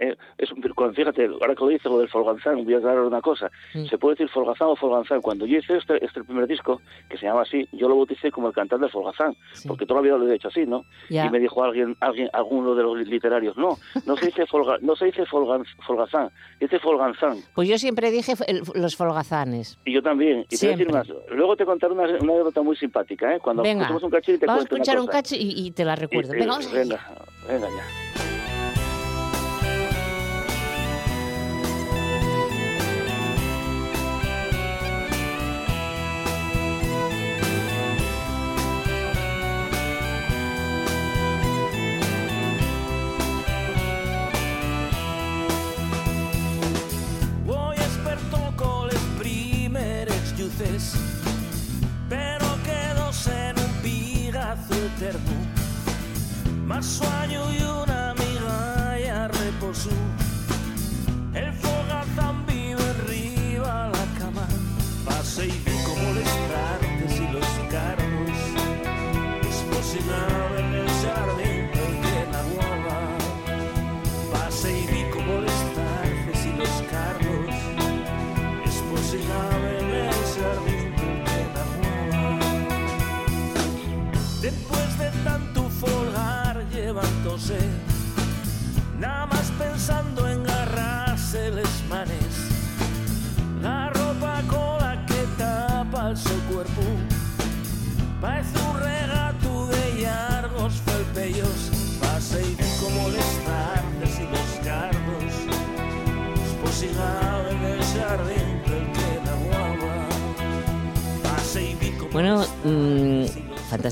[0.00, 0.62] Eh, es un,
[0.94, 3.50] fíjate, ahora que lo dice lo del Folganzán, voy a aclarar una cosa.
[3.74, 3.84] Mm.
[3.84, 5.20] Se puede decir Folgazán o Folganzán.
[5.20, 8.48] Cuando yo hice este, este primer disco, que se llama así, yo lo bauticé como
[8.48, 9.36] el cantante del Folgazán,
[9.68, 10.86] porque toda la vida lo he hecho así, ¿no?
[11.10, 14.96] Y me dijo alguien, alguien, alguno de los literarios, no, no se dice, Folga, no
[14.96, 17.38] se dice Folgazán, dice Folganzán.
[17.54, 18.32] Pues yo siempre dije
[18.74, 19.78] los Folgazanes.
[19.84, 20.46] Y yo también.
[20.48, 21.08] Y te voy a decir más.
[21.30, 23.40] Luego te contaré una, una anécdota muy simpática, ¿eh?
[23.40, 26.32] Cuando venga, un cachín y te vamos a escuchar un cacho y, te la recuerdo.
[26.32, 27.00] venga, vamos venga,
[27.46, 28.39] venga ya.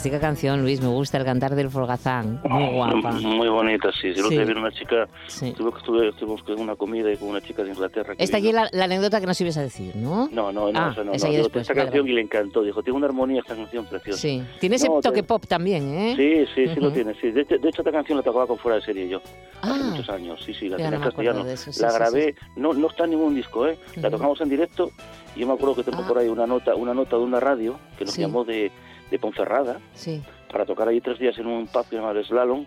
[0.08, 0.80] Fantástica canción, Luis.
[0.80, 2.40] Me gusta el cantar del Folgazán.
[2.44, 3.12] Muy guapa.
[3.12, 4.14] Muy bonita, sí.
[4.14, 5.06] Si lo que una chica.
[5.26, 5.52] Sí.
[5.52, 8.14] Tuve, estuvimos con una comida con una chica de Inglaterra.
[8.16, 10.28] Esta allí la, la, anécdota que nos ibas a decir, ¿no?
[10.32, 10.78] No, no, no.
[10.78, 11.34] Ah, no, esa no.
[11.34, 12.62] Después, esta canción y le encantó.
[12.62, 14.18] Dijo, tiene una armonía esta canción preciosa.
[14.18, 14.42] Sí.
[14.60, 16.14] Tiene ese toque pop también, ¿eh?
[16.16, 17.14] Sí, sí, sí lo tiene.
[17.20, 17.30] Sí.
[17.30, 19.20] De, hecho, esta canción la tocaba con fuera de serie yo.
[19.60, 19.90] Hace ah.
[19.90, 20.42] muchos años.
[20.44, 21.44] Sí, sí, la tenía en castellano.
[21.44, 22.34] la grabé.
[22.56, 23.78] No, no está en ningún disco, ¿eh?
[23.96, 24.90] La tocamos en directo.
[25.36, 26.08] Y yo me acuerdo que tengo ah.
[26.08, 28.72] por ahí una nota, una nota de una radio que nos llamó de,
[29.10, 29.80] de Ponferrada.
[29.94, 32.64] Sí para tocar allí tres días en un pub llamado Slalom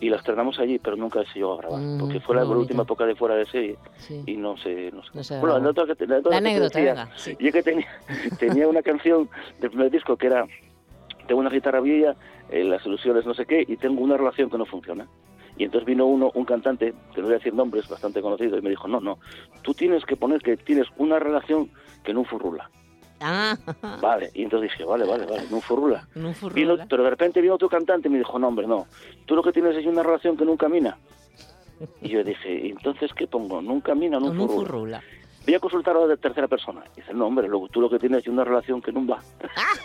[0.00, 2.82] y la estrenamos allí, pero nunca se llegó a grabar, mm, porque fue la última
[2.82, 3.76] época de fuera de serie
[4.26, 4.90] y no se...
[4.90, 5.02] No
[5.40, 7.86] bueno, la, que, anécdota, Yo que tenía,
[8.38, 9.28] tenía una canción
[9.60, 10.46] del primer disco que era,
[11.28, 12.16] tengo una guitarra vieja,
[12.50, 15.06] eh, las soluciones no sé qué, y tengo una relación que no funciona.
[15.56, 18.62] Y entonces vino uno, un cantante, que no voy a decir nombres, bastante conocido, y
[18.62, 19.18] me dijo, no, no,
[19.62, 21.70] tú tienes que poner que tienes una relación
[22.02, 22.70] que no furrula.
[23.22, 23.56] Ah.
[24.00, 26.06] Vale, y entonces dije, vale, vale, vale, no furrula.
[26.88, 28.86] pero de repente vino otro cantante y me dijo, no, hombre, no,
[29.26, 30.98] tú lo que tienes es una relación que nunca camina.
[32.00, 33.60] Y yo dije, entonces qué pongo?
[33.60, 35.02] ¿Nunca camina no, furrula?
[35.44, 36.82] Voy a consultar a la tercera persona.
[36.96, 39.20] Y dice, no, hombre, lo, tú lo que tienes es una relación que no va.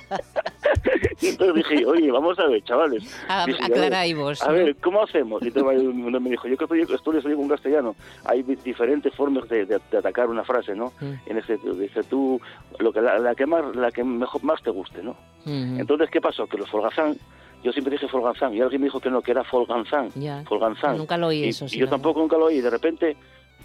[1.21, 3.03] y entonces dije, oye, vamos a ver, chavales.
[3.27, 4.41] Aclara vos.
[4.43, 5.41] A ver, ¿cómo hacemos?
[5.43, 7.95] Y entonces me dijo, yo que estoy, estoy con castellano.
[8.25, 10.93] Hay diferentes formas de, atacar una frase, ¿no?
[10.99, 11.13] Mm.
[11.25, 12.39] En ese, dice tú,
[12.79, 15.15] lo que, la, que más la que mejor más te guste, ¿no?
[15.45, 16.45] Entonces, ¿qué pasó?
[16.45, 17.17] Que los folgazán
[17.63, 20.11] yo siempre dije Folganzán y alguien me dijo que no, que era Folganzán.
[20.45, 20.97] Folganzán.
[20.97, 21.65] Nunca lo oí eso.
[21.65, 22.57] Y, yo tampoco nunca lo oí.
[22.57, 23.17] Y de repente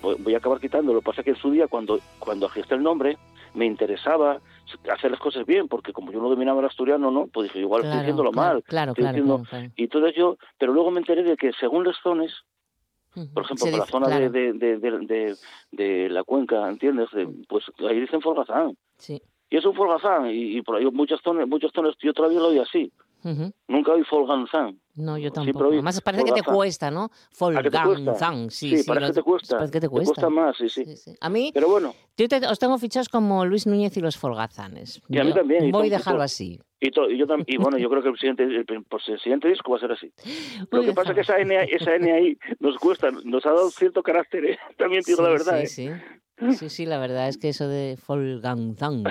[0.03, 0.95] voy a acabar quitándolo.
[0.95, 3.17] Lo que pasa es que en su día, cuando, cuando agisté el nombre,
[3.55, 4.41] me interesaba
[4.93, 7.27] hacer las cosas bien, porque como yo no dominaba el asturiano, ¿no?
[7.27, 8.63] Pues dije, igual estoy haciéndolo mal.
[8.65, 9.45] Claro, claro,
[9.77, 12.31] Y entonces yo, pero luego me enteré de que según las zonas,
[13.35, 15.37] por ejemplo, la zona de, de,
[15.71, 17.09] de, la cuenca, ¿entiendes?
[17.49, 18.77] pues ahí dicen Folgazán.
[18.97, 19.21] Sí.
[19.51, 22.59] Y es un Folgazán, y, por ahí muchas zonas, muchas zonas, yo todavía lo oí
[22.59, 22.91] así.
[23.69, 24.81] Nunca oí Folganzán.
[24.95, 25.67] No, yo tampoco.
[25.67, 27.11] Además parece que te cuesta, ¿no?
[27.33, 28.85] Folganzán, sí, sí.
[28.87, 29.57] parece que te cuesta.
[29.57, 30.15] Parece que te cuesta.
[30.15, 31.15] Te cuesta más, sí, sí.
[31.21, 31.95] A mí, Pero bueno.
[32.17, 35.01] yo os tengo fichados como Luis Núñez y los Folgazanes.
[35.09, 35.71] Y a mí también.
[35.71, 36.61] Voy a dejarlo así.
[36.85, 37.07] Y, yo
[37.47, 39.93] y bueno, yo creo que el siguiente, el, pues el siguiente disco va a ser
[39.93, 40.13] así.
[40.73, 43.71] Lo que pasa es que esa N, esa N ahí nos cuesta, nos ha dado
[43.71, 44.59] cierto carácter, ¿eh?
[44.77, 45.61] también digo la verdad.
[45.65, 45.95] Sí, ¿eh?
[45.97, 46.23] sí.
[46.59, 49.05] Sí, sí, la verdad es que eso de Folganzang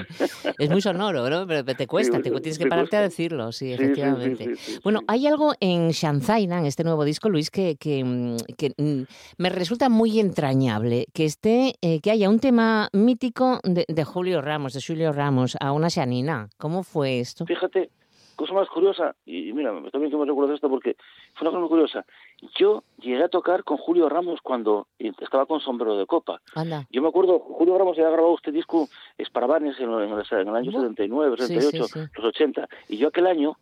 [0.58, 1.48] es muy sonoro, ¿no?
[1.48, 4.56] Pero te cuesta, te, tienes que pararte a decirlo, sí, efectivamente.
[4.84, 8.36] bueno, hay algo en Shanzaina, en este nuevo disco, Luis, que, que, mm,
[8.78, 9.06] mm,
[9.38, 14.42] me resulta muy entrañable, que esté, eh, que haya un tema mítico de, de, Julio
[14.42, 16.50] Ramos, de Julio Ramos, a una Shanina.
[16.58, 17.46] ¿Cómo fue esto?
[17.46, 17.90] Fíjate,
[18.42, 20.96] cosa más curiosa, y mira, también que me recuerdo esto porque
[21.36, 22.06] fue una cosa muy curiosa.
[22.58, 26.42] Yo llegué a tocar con Julio Ramos cuando estaba con sombrero de copa.
[26.90, 31.38] Yo me acuerdo, Julio Ramos había grabado este disco Esparabanes en, en, el año 79,
[31.38, 33.58] 78, los 80, y yo aquel año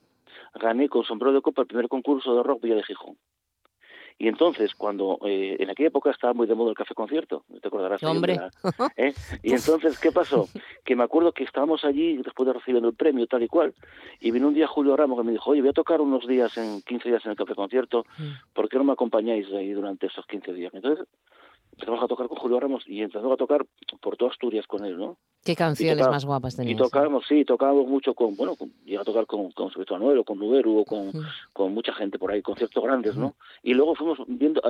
[0.56, 3.18] gané con sombrero de copa el primer concurso de rock Villa de Gijón.
[4.22, 7.70] Y entonces, cuando eh, en aquella época estaba muy de moda el café concierto, te
[7.70, 8.04] acordarás.
[8.04, 8.38] Hombre.
[8.98, 9.14] ¿eh?
[9.42, 10.50] Y entonces, ¿qué pasó?
[10.84, 13.74] Que me acuerdo que estábamos allí después de recibir el premio tal y cual,
[14.20, 16.58] y vino un día Julio Ramos que me dijo, oye, voy a tocar unos días,
[16.58, 18.54] en 15 días en el café concierto, mm.
[18.54, 20.74] ¿por qué no me acompañáis ahí durante esos 15 días?
[20.74, 21.08] Entonces,
[21.72, 23.66] empezamos a tocar con Julio Ramos y empezamos a tocar
[24.02, 25.18] por toda Asturias con él, ¿no?
[25.44, 26.76] ¿Qué canciones más guapas tenías?
[26.76, 30.24] Y tocábamos, sí, tocábamos mucho con, bueno, con, a tocar con, con sobre Anuel o
[30.26, 31.12] con Nuberu o con,
[31.54, 33.36] con mucha gente por ahí, conciertos grandes, ¿no?
[33.64, 34.62] Y luego fuimos viendo,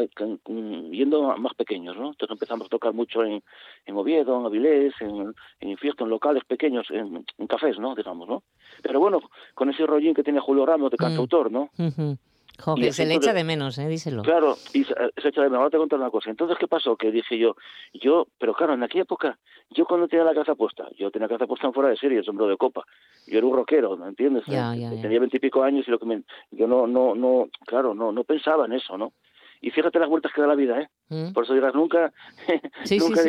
[0.45, 2.09] viendo más pequeños, ¿no?
[2.09, 3.41] Entonces empezamos a tocar mucho en,
[3.85, 7.95] en Oviedo, en Avilés, en, en en locales pequeños, en, en, cafés, ¿no?
[7.95, 8.43] Digamos, ¿no?
[8.83, 9.21] Pero bueno,
[9.55, 11.69] con ese rollín que tiene Julio Ramos de cantautor, ¿no?
[12.91, 13.87] Se le echa de menos, ¿eh?
[13.87, 14.23] Díselo.
[14.23, 15.59] Claro, y se, echa de menos.
[15.59, 16.29] Ahora te contar una cosa.
[16.29, 16.95] Entonces, ¿qué pasó?
[16.95, 17.55] Que dije yo,
[17.93, 19.37] yo, pero claro, en aquella época,
[19.69, 22.19] yo cuando tenía la casa puesta, yo tenía la casa puesta en fuera de serie,
[22.19, 22.83] el sombrero de copa.
[23.27, 24.43] Yo era un rockero, ¿me entiendes?
[24.47, 28.11] Ya, ya, Tenía veintipico años y lo que me, yo no, no, no, claro, no,
[28.11, 29.13] no pensaba en eso, ¿no?
[29.61, 30.89] Y fíjate las vueltas que da la vida, ¿eh?
[31.09, 31.33] Mm.
[31.33, 32.13] Por eso dirás, nunca,
[32.91, 33.21] nunca,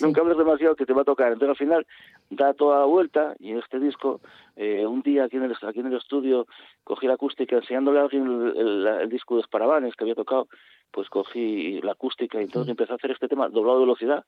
[0.00, 1.32] nunca hables demasiado que te va a tocar.
[1.32, 1.86] Entonces al final
[2.30, 4.20] da toda la vuelta y en este disco,
[4.56, 6.46] eh, un día aquí en, el, aquí en el estudio,
[6.84, 10.48] cogí la acústica enseñándole a alguien el, disco de Esparabanes que había tocado,
[10.90, 14.24] pues cogí la acústica y entonces empecé a hacer este tema doblado de velocidad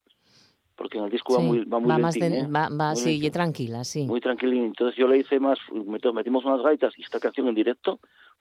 [0.79, 2.47] porque en el disco va muy va muy va, más ¿eh?
[2.47, 4.07] va, va sí, tranquila, sí.
[4.07, 4.67] Muy tranquilín.
[4.67, 5.59] Entonces yo le hice más,
[6.14, 7.99] metimos unas gaitas y esta canción en directo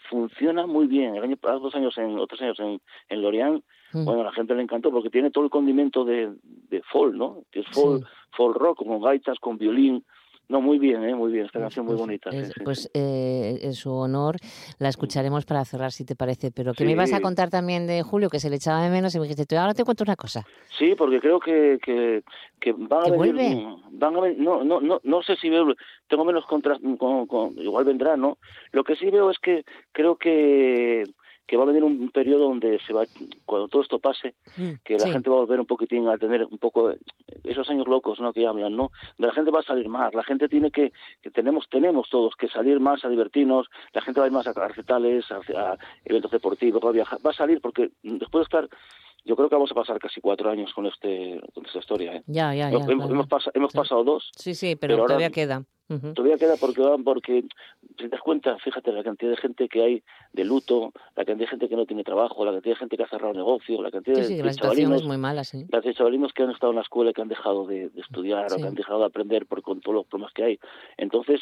[0.07, 1.15] funciona muy bien.
[1.15, 4.05] El año, hace dos años, en otros años en, en Lorient, mm.
[4.05, 6.31] bueno, a la gente le encantó porque tiene todo el condimento de,
[6.69, 7.41] de folk, ¿no?
[7.51, 10.05] Que es folk, folk rock, con gaitas, con violín,
[10.49, 11.13] no, muy bien, ¿eh?
[11.13, 12.29] muy bien, esta pues canción muy pues bonita.
[12.63, 14.37] pues eh, en su honor
[14.79, 16.51] la escucharemos para cerrar, si te parece.
[16.51, 19.13] Pero que me ibas a contar también de Julio, que se le echaba de menos
[19.13, 20.45] y me dijiste, ahora te cuento una cosa.
[20.77, 22.23] Sí, porque creo que, que,
[22.61, 23.65] que van a venir...
[23.91, 25.73] Van a no, no, no, no sé si veo,
[26.07, 28.37] tengo menos contras, con, con, igual vendrá, ¿no?
[28.71, 31.03] Lo que sí veo es que creo que
[31.47, 33.05] que va a venir un periodo donde se va,
[33.45, 36.43] cuando todo esto pase, mm, que la gente va a volver un poquitín a tener
[36.43, 36.93] un poco
[37.43, 38.33] esos años locos, ¿no?
[38.33, 38.91] Que hablan, ¿no?
[39.17, 42.49] La gente va a salir más, la gente tiene que, que tenemos, tenemos todos que
[42.49, 46.83] salir más a divertirnos, la gente va a ir más a recitales, a, eventos deportivos,
[46.83, 48.69] va a viajar, va a salir porque después de estar
[49.27, 52.15] yo creo que vamos a pasar casi cuatro años con este con esta historia.
[52.15, 52.23] ¿eh?
[52.27, 52.77] Ya, ya, ya.
[52.87, 54.31] Hemos, pasado dos.
[54.37, 55.65] Sí, sí, pero, todavía queda.
[55.87, 57.43] Todavía queda porque, porque,
[57.91, 61.45] si te das cuenta, fíjate la cantidad de gente que hay de luto, la cantidad
[61.45, 63.91] de gente que no tiene trabajo, la cantidad de gente que ha cerrado negocio, la
[63.91, 65.65] cantidad sí, de, la situación es muy mala, sí.
[65.65, 68.57] de chavalinos que han estado en la escuela y que han dejado de, estudiar o
[68.57, 70.59] que han dejado de aprender por, con todos los problemas que hay.
[70.97, 71.39] Entonces,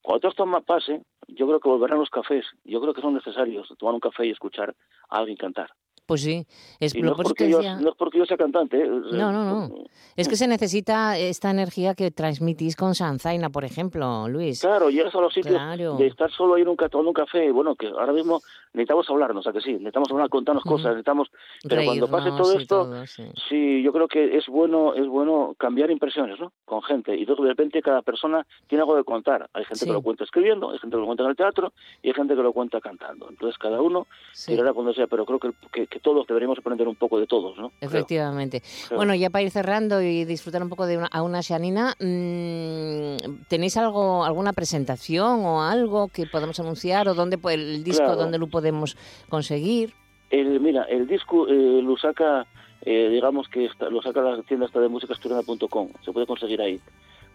[0.00, 2.46] cuando todo esto más pase, yo creo que volverán los cafés.
[2.64, 4.74] Yo creo que son necesarios tomar un café y escuchar
[5.10, 5.70] a alguien cantar.
[6.12, 6.46] Pues sí,
[6.78, 8.76] es, no, es porque yo, no es porque yo sea cantante.
[8.82, 8.86] ¿eh?
[8.86, 9.74] No, no, no.
[10.14, 14.60] Es que se necesita esta energía que transmitís con Sanzaina, por ejemplo, Luis.
[14.60, 15.58] Claro, llegas a los sitios
[15.96, 18.42] de estar solo ahí en un, tomando un café, bueno, que ahora mismo
[18.74, 19.72] necesitamos hablarnos, ¿a que sí?
[19.72, 21.30] Necesitamos hablar, contarnos cosas, necesitamos...
[21.66, 23.06] Pero cuando pase todo esto,
[23.48, 23.82] sí.
[23.82, 26.52] yo creo que es bueno es bueno cambiar impresiones, ¿no?
[26.66, 27.16] Con gente.
[27.16, 29.48] Y de repente cada persona tiene algo de contar.
[29.54, 31.72] Hay gente que lo cuenta escribiendo, hay gente que lo cuenta en el teatro
[32.02, 33.30] y hay gente que lo cuenta cantando.
[33.30, 34.06] Entonces cada uno
[34.46, 37.72] tirará cuando sea, pero creo que, que todos deberíamos aprender un poco de todos, ¿no?
[37.80, 38.62] Efectivamente.
[38.94, 43.46] Bueno, ya para ir cerrando y disfrutar un poco de una, a una Shanina, mm,
[43.48, 48.48] ¿tenéis algo, alguna presentación o algo que podamos anunciar o dónde el disco, dónde lo
[48.48, 48.96] podemos
[49.28, 49.94] conseguir?
[50.30, 52.46] El, mira, el disco eh, lo saca,
[52.82, 56.80] eh, digamos que lo saca la tienda esta de músicasturana.com, se puede conseguir ahí,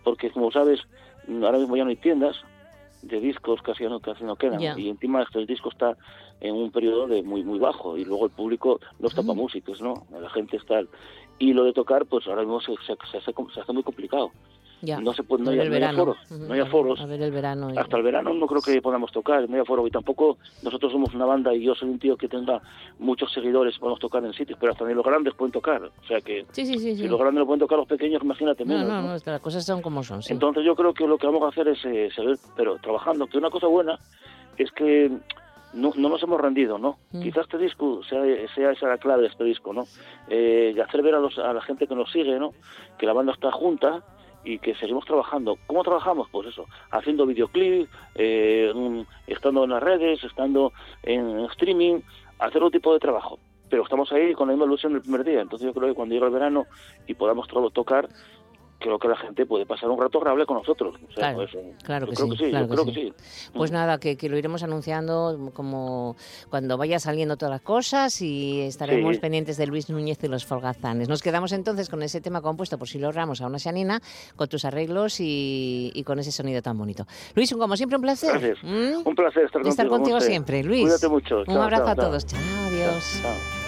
[0.04, 0.82] porque como sabes,
[1.44, 2.38] ahora mismo ya no hay tiendas,
[3.08, 4.62] de discos casi no, casi no quedan.
[4.80, 5.98] Y encima este disco está
[6.40, 9.82] en un periodo de muy muy bajo y luego el público no está para músicos,
[9.82, 10.06] ¿no?
[10.12, 10.82] La gente está...
[11.40, 14.32] Y lo de tocar, pues ahora mismo se, se, se, hace, se hace muy complicado.
[14.82, 17.02] No se puede, no hay, foros, no hay foros.
[17.02, 17.72] A ver el verano.
[17.76, 19.88] Hasta el verano no creo que podamos tocar, no hay aforo.
[19.88, 22.62] Y tampoco nosotros somos una banda y yo soy un tío que tenga
[23.00, 25.84] muchos seguidores, podemos tocar en sitios, pero hasta ni los grandes pueden tocar.
[25.84, 28.66] O sea que sí, sí, sí, si los grandes lo pueden tocar, los pequeños, imagínate
[28.66, 28.88] menos.
[28.88, 30.22] No, no, no, las cosas son como son.
[30.30, 33.28] Entonces yo creo que lo que vamos a hacer es eh, seguir, pero trabajando.
[33.28, 33.98] Que una cosa buena
[34.58, 35.12] es que
[35.74, 36.98] no, no nos hemos rendido, ¿no?
[37.12, 37.22] Mm.
[37.22, 38.22] Quizás este disco sea,
[38.54, 39.86] sea, esa la clave de este disco, ¿no?
[40.28, 42.54] Eh, y hacer ver a, los, a la gente que nos sigue, ¿no?
[42.98, 44.04] Que la banda está junta
[44.48, 45.58] y que seguimos trabajando.
[45.68, 46.30] ¿Cómo trabajamos?
[46.32, 48.72] Pues eso, haciendo videoclip, eh,
[49.28, 50.72] estando en las redes, estando
[51.04, 52.00] en streaming,
[52.40, 53.40] hacer un tipo de trabajo.
[53.70, 55.42] Pero estamos ahí con la misma ilusión del primer día.
[55.42, 56.66] Entonces yo creo que cuando llegue el verano
[57.06, 58.08] y podamos tocar,
[58.80, 60.96] creo que la gente puede pasar un rato agradable con nosotros.
[61.16, 61.52] claro, pues,
[61.84, 63.14] claro, que, sí, creo que sí.
[63.54, 66.16] Pues nada, que, lo iremos anunciando como
[66.50, 71.10] cuando vaya saliendo todas las cosas y estaremos pendientes de Luis Núñez y los Folgazanes.
[71.10, 74.02] Nos quedamos entonces con ese tema compuesto por Silo Ramos a una Xanina,
[74.36, 77.06] con tus arreglos y, con ese sonido tan bonito.
[77.36, 78.32] Luis, como siempre, un placer.
[78.32, 78.64] Gracias.
[78.64, 79.08] ¿Mm?
[79.08, 79.70] Un placer estar contigo.
[79.70, 80.84] Estar contigo siempre, Luis.
[80.84, 81.44] Cuídate mucho.
[81.48, 82.26] un abrazo a todos.
[82.26, 83.22] Chao, adiós.
[83.24, 83.67] supieres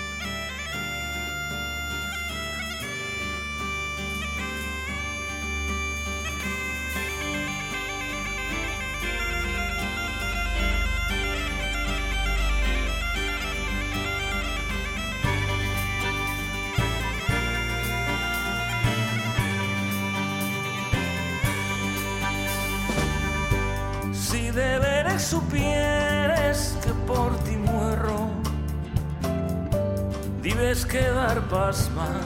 [32.00, 32.22] pasma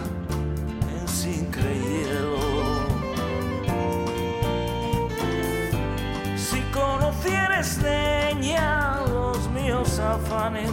[0.99, 2.37] en sin creyero.
[6.35, 10.71] Si conocieres leña los míos afanes,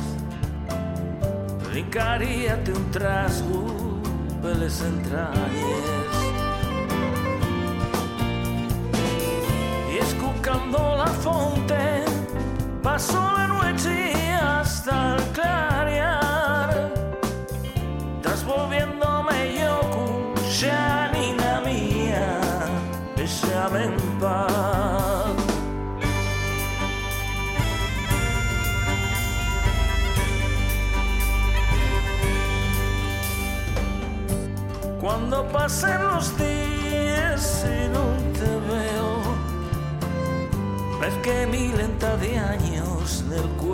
[1.71, 3.67] brincaríate un trasgo,
[4.43, 5.30] peles entrañes.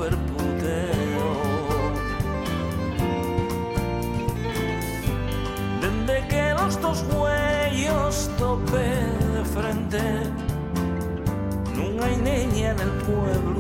[0.03, 1.33] Del cuerpo teo.
[5.81, 8.89] Desde que los dos huellos tope
[9.35, 10.03] de frente,
[11.77, 13.56] no hay niña en el pueblo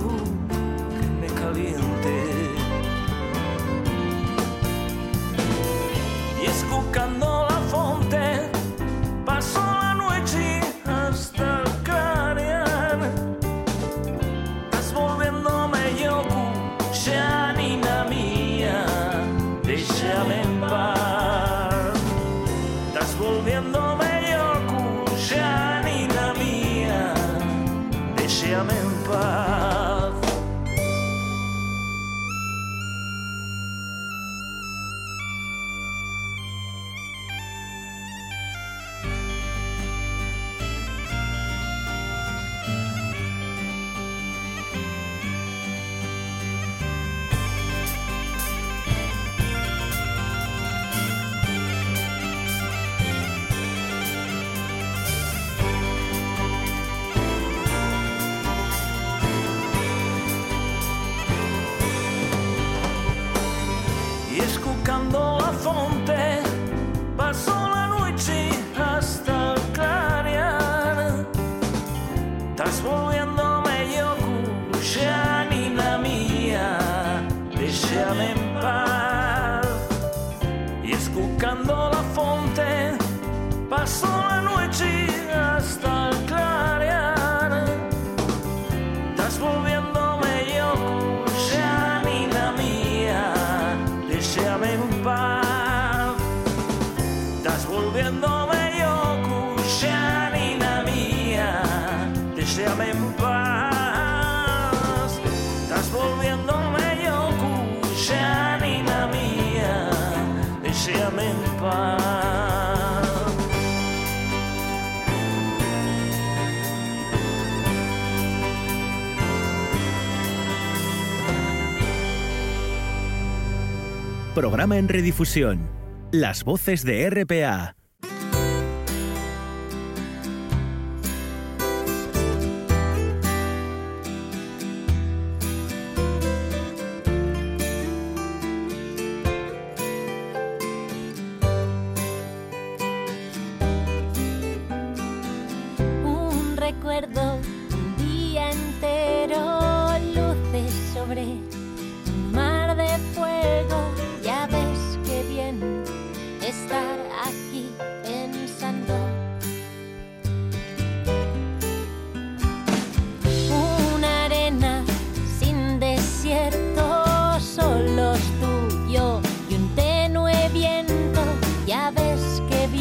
[124.37, 125.67] Programa en redifusión.
[126.13, 127.75] Las voces de RPA.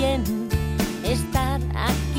[0.06, 0.24] bien
[1.04, 2.15] estar aquí.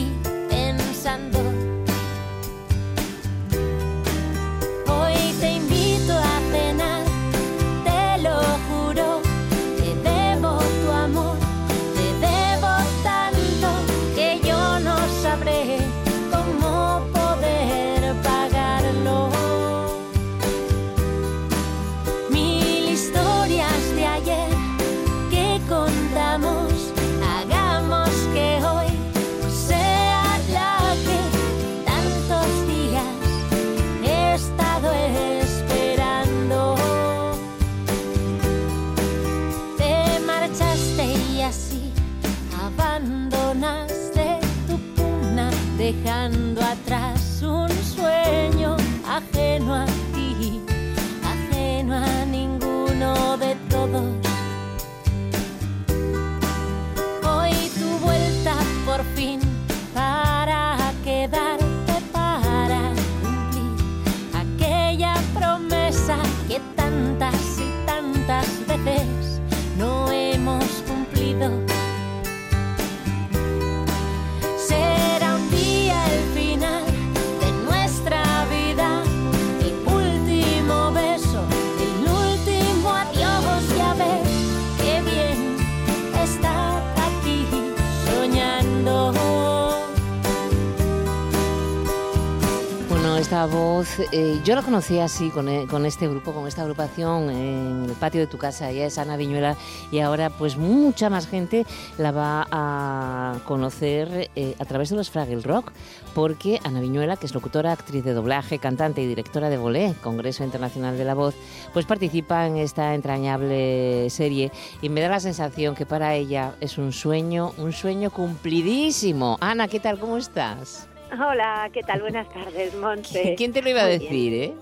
[93.27, 97.29] Esta voz, eh, yo la conocí así, con, eh, con, este grupo, con esta agrupación
[97.29, 99.57] en el patio de tu casa, ella es Ana Viñuela,
[99.91, 101.66] y ahora pues mucha más gente
[101.99, 105.72] la va a conocer eh, a través de los Fraggle Rock,
[106.14, 110.45] porque Ana Viñuela, que es locutora, actriz de doblaje, cantante y directora de Bolé, Congreso
[110.45, 111.35] Internacional de la Voz,
[111.72, 114.53] pues participa en esta entrañable serie
[114.83, 119.37] y me da la sensación que para ella es un sueño, un sueño cumplidísimo.
[119.41, 119.99] Ana, ¿qué tal?
[119.99, 120.87] ¿Cómo estás?
[121.12, 122.00] Hola, ¿qué tal?
[122.00, 123.34] Buenas tardes, Monse.
[123.38, 124.54] ¿Quién te lo iba a decir, eh?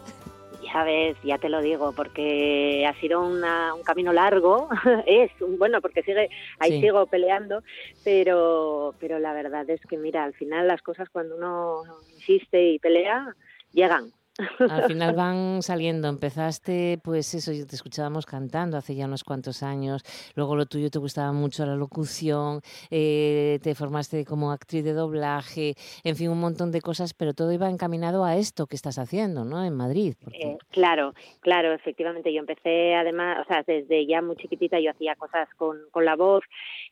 [0.62, 3.42] Ya ves, ya te lo digo, porque ha sido un
[3.84, 4.68] camino largo,
[5.06, 6.28] es, bueno, porque sigue,
[6.58, 7.62] ahí sigo peleando,
[8.02, 11.82] pero, pero la verdad es que, mira, al final las cosas cuando uno
[12.14, 13.34] insiste y pelea,
[13.72, 14.10] llegan.
[14.58, 16.08] Al final van saliendo.
[16.08, 20.02] Empezaste, pues eso, te escuchábamos cantando hace ya unos cuantos años.
[20.34, 22.60] Luego lo tuyo te gustaba mucho la locución.
[22.90, 25.74] Eh, te formaste como actriz de doblaje.
[26.02, 29.44] En fin, un montón de cosas, pero todo iba encaminado a esto que estás haciendo,
[29.44, 29.64] ¿no?
[29.64, 30.14] En Madrid.
[30.32, 32.32] Eh, claro, claro, efectivamente.
[32.32, 36.16] Yo empecé, además, o sea, desde ya muy chiquitita yo hacía cosas con, con la
[36.16, 36.44] voz.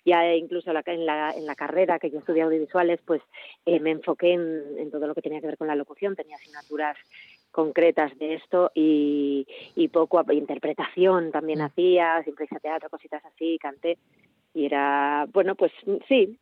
[0.05, 3.23] Ya incluso en la, en la carrera que yo estudié audiovisuales, pues
[3.67, 6.17] eh, me enfoqué en, en todo lo que tenía que ver con la locución.
[6.17, 6.97] Tenía asignaturas
[7.53, 9.47] concretas de esto y,
[9.77, 11.63] y poco interpretación también mm.
[11.63, 13.99] hacía, siempre hice teatro, cositas así, canté
[14.55, 15.73] y era, bueno, pues
[16.09, 16.39] sí,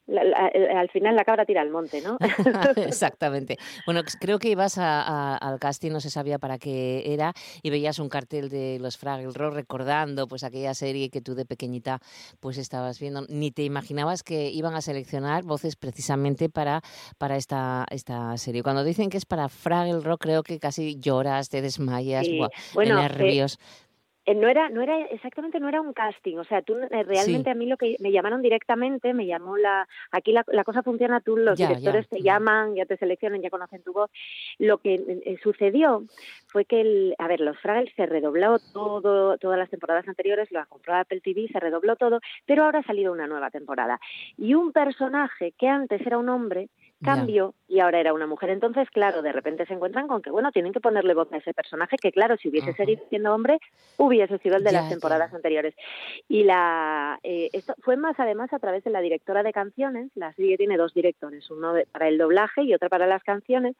[0.75, 2.19] al final la cabra tira al monte, ¿no?
[2.77, 3.57] Exactamente.
[3.87, 7.33] Bueno, creo que ibas al casting, no se sabía para qué era,
[7.63, 11.45] y veías un cartel de los Fraggle Rock recordando pues aquella serie que tú de
[11.45, 12.01] pequeñita
[12.41, 13.23] pues estabas viendo.
[13.29, 16.83] Ni te imaginabas que iban a seleccionar voces precisamente para,
[17.19, 18.63] para esta, esta serie.
[18.63, 22.27] Cuando dicen que es para Fraggle Rock, creo que casi lloras, te desmayas,
[22.75, 23.55] bueno, eh, nervios.
[23.55, 23.90] Eh,
[24.27, 26.37] no era no era exactamente no era un casting.
[26.37, 29.89] O sea tú eh, realmente a mí lo que me llamaron directamente me llamó la
[30.11, 33.93] aquí la, cosa funciona tú los directores te llaman ya te seleccionan ya conocen tu
[33.93, 34.11] voz.
[34.59, 36.05] Lo que eh, sucedió
[36.49, 40.61] fue que el, a ver los Fraggles se redobló todo todas las temporadas anteriores lo
[40.61, 44.01] ha comprado Apple TV se redobló todo pero ahora ha salido una nueva temporada.
[44.37, 46.69] Y un personaje que antes era un hombre
[47.03, 48.51] cambio y ahora era una mujer.
[48.51, 51.55] Entonces, claro, de repente se encuentran con que, bueno, tienen que ponerle voz a ese
[51.55, 53.59] personaje que, claro, si hubiese seguido siendo hombre,
[53.97, 55.75] hubiese sido el de las temporadas anteriores.
[56.29, 60.11] Y la eh, esto fue más, además, a través de la directora de canciones.
[60.15, 63.77] La serie tiene dos directores, uno para el doblaje y otro para las canciones.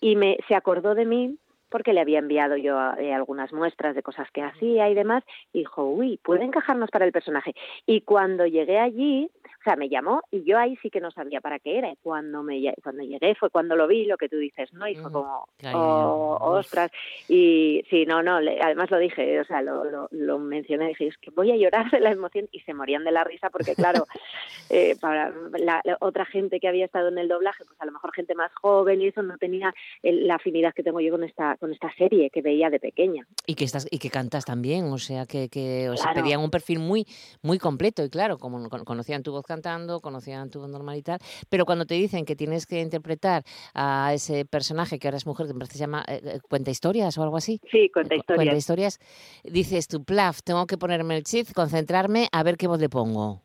[0.00, 1.38] Y me se acordó de mí
[1.74, 5.58] porque le había enviado yo eh, algunas muestras de cosas que hacía y demás, y
[5.58, 7.52] dijo, uy, puede encajarnos para el personaje.
[7.84, 11.40] Y cuando llegué allí, o sea, me llamó y yo ahí sí que no sabía
[11.40, 11.92] para qué era.
[12.02, 14.86] Cuando me cuando llegué fue cuando lo vi, lo que tú dices, ¿no?
[14.86, 16.92] Y fue como, oh, ostras.
[17.28, 21.30] Y sí, no, no, además lo dije, o sea, lo, lo, mencioné, dije, es que
[21.30, 24.04] voy a llorar de la emoción y se morían de la risa porque, claro,
[24.70, 28.12] eh, para la, otra gente que había estado en el doblaje, pues a lo mejor
[28.12, 31.72] gente más joven y eso no tenía la afinidad que tengo yo con esta con
[31.72, 33.26] esta serie que veía de pequeña.
[33.46, 36.50] Y que estás y que cantas también, o sea, que, que o sea, pedían un
[36.50, 37.06] perfil muy
[37.40, 41.64] muy completo y claro, como conocían tu voz cantando, conocían tu normal y tal, pero
[41.64, 45.54] cuando te dicen que tienes que interpretar a ese personaje que ahora es mujer, que
[45.54, 47.62] me se llama eh, eh, cuenta historias o algo así.
[47.70, 48.36] Sí, cuenta historias.
[48.36, 48.98] Cuenta historias.
[49.42, 53.40] Dices tu plaf, tengo que ponerme el chip, concentrarme, a ver qué voz le pongo.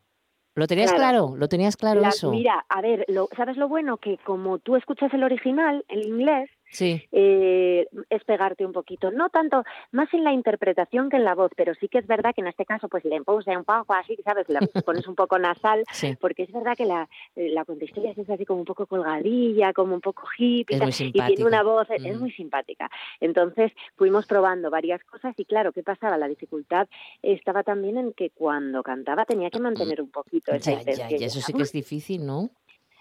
[0.54, 1.36] ¿Lo tenías claro?
[1.38, 2.32] ¿Lo tenías claro eso?
[2.32, 3.96] Mira, a ver, lo, ¿sabes lo bueno?
[3.96, 7.02] Que como tú escuchas el original, en inglés, sí.
[7.12, 11.50] Eh, es pegarte un poquito, no tanto, más en la interpretación que en la voz,
[11.56, 14.16] pero sí que es verdad que en este caso pues le puse un poco así,
[14.24, 14.48] ¿sabes?
[14.48, 15.84] Le pones un poco nasal,
[16.20, 20.00] porque es verdad que la, la historia es así como un poco colgadilla, como un
[20.00, 22.90] poco hippie, y tiene una voz, es muy simpática.
[23.20, 26.16] Entonces fuimos probando varias cosas y claro, ¿qué pasaba?
[26.16, 26.88] La dificultad
[27.22, 31.40] estaba también en que cuando cantaba tenía que mantener un poquito esa ya, Ya, eso
[31.40, 32.50] sí que es difícil, ¿no?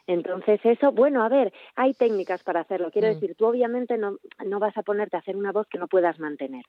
[0.09, 2.89] Entonces eso, bueno, a ver, hay técnicas para hacerlo.
[2.89, 3.13] Quiero mm.
[3.13, 6.19] decir, tú obviamente no, no vas a ponerte a hacer una voz que no puedas
[6.19, 6.65] mantener.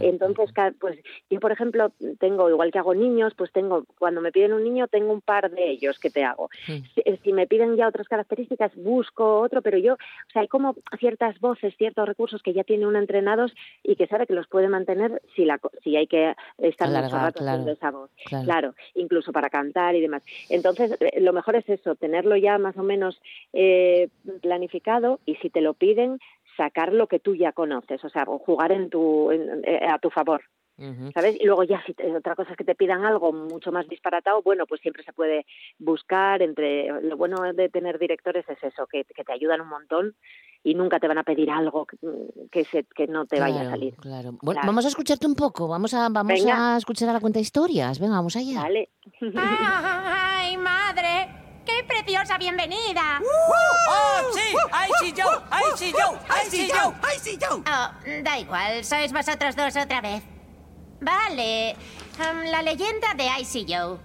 [0.00, 0.98] Entonces, pues
[1.30, 1.90] yo, por ejemplo,
[2.20, 5.50] tengo, igual que hago niños, pues tengo, cuando me piden un niño, tengo un par
[5.50, 6.50] de ellos que te hago.
[6.68, 7.14] Mm.
[7.24, 11.40] Si, me piden ya otras características, busco otro, pero yo, o sea, hay como ciertas
[11.40, 15.22] voces, ciertos recursos que ya tiene uno entrenados y que sabe que los puede mantener
[15.34, 18.10] si, la, si hay que estar mucho rato claro, esa voz.
[18.44, 18.74] Claro.
[18.94, 20.22] incluso para cantar y demás.
[20.50, 23.20] Entonces, eh, lo mejor es eso, tenerlo ya más o menos
[23.52, 24.08] eh,
[24.40, 26.18] planificado y si te lo piden,
[26.56, 30.42] sacar lo que tú ya conoces, o sea, jugar en tu, eh, a tu favor.
[31.14, 31.36] ¿Sabes?
[31.38, 34.66] Y luego ya, si otra cosa es que te pidan algo mucho más disparatado, bueno,
[34.66, 35.46] pues siempre se puede
[35.78, 36.88] buscar entre...
[37.02, 40.16] Lo bueno de tener directores es eso, que, te ayudan un montón
[40.64, 41.86] y nunca te van a pedir algo
[42.50, 43.94] que, se, que no te vaya a salir.
[43.96, 44.32] Claro.
[44.42, 47.42] Bueno, vamos a escucharte un poco, vamos a, vamos a escuchar a la cuenta de
[47.42, 48.00] historias.
[48.00, 48.62] Venga, vamos allá.
[48.62, 48.88] Vale.
[49.36, 51.41] ¡Ay, madre!
[51.64, 53.20] ¡Qué preciosa bienvenida!
[53.20, 54.54] ¡Oh, sí!
[54.72, 55.42] ¡Ay, sí yo!
[55.50, 56.18] ¡Ay, sí yo!
[56.28, 56.94] ¡Ay, sí yo!
[57.02, 57.62] ¡Ay, sí yo!
[57.66, 60.22] Oh, da igual, sois vosotros dos otra vez.
[61.00, 61.76] Vale.
[62.50, 64.00] la leyenda de ICO.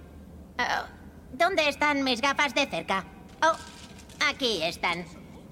[0.58, 0.84] Oh,
[1.32, 3.04] ¿Dónde están mis gafas de cerca?
[3.42, 3.56] Oh,
[4.28, 5.04] aquí están.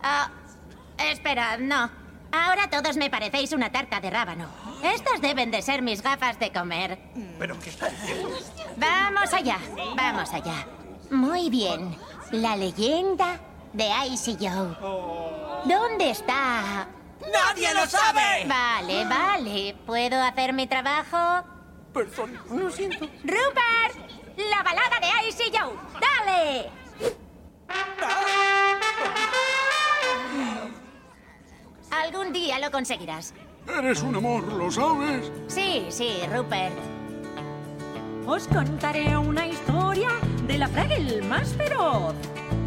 [0.03, 1.91] Oh, esperad, no.
[2.33, 4.49] Ahora todos me parecéis una tarta de rábano.
[4.83, 6.99] Estas deben de ser mis gafas de comer.
[7.39, 8.31] ¿Pero qué está diciendo?
[8.77, 9.59] Vamos allá,
[9.97, 10.67] vamos allá.
[11.11, 11.97] Muy bien.
[12.33, 13.39] La leyenda
[13.73, 15.63] de ICO.
[15.65, 16.89] ¿Dónde está?
[17.33, 18.45] ¡Nadie lo sabe!
[18.47, 19.77] Vale, vale.
[19.87, 21.47] ¿Puedo hacer mi trabajo?
[21.93, 23.07] Perdón, lo siento.
[23.25, 24.11] ¡Rupert!
[24.37, 25.73] ¡La balada de Ice Joe!
[26.01, 26.71] ¡Dale!
[31.91, 33.33] Algún día lo conseguirás.
[33.67, 35.33] Eres un amor, ¿lo sabes?
[35.49, 36.96] Sí, sí, Rupert.
[38.27, 40.09] Os contaré una historia
[40.49, 42.13] de la Fraggle más feroz.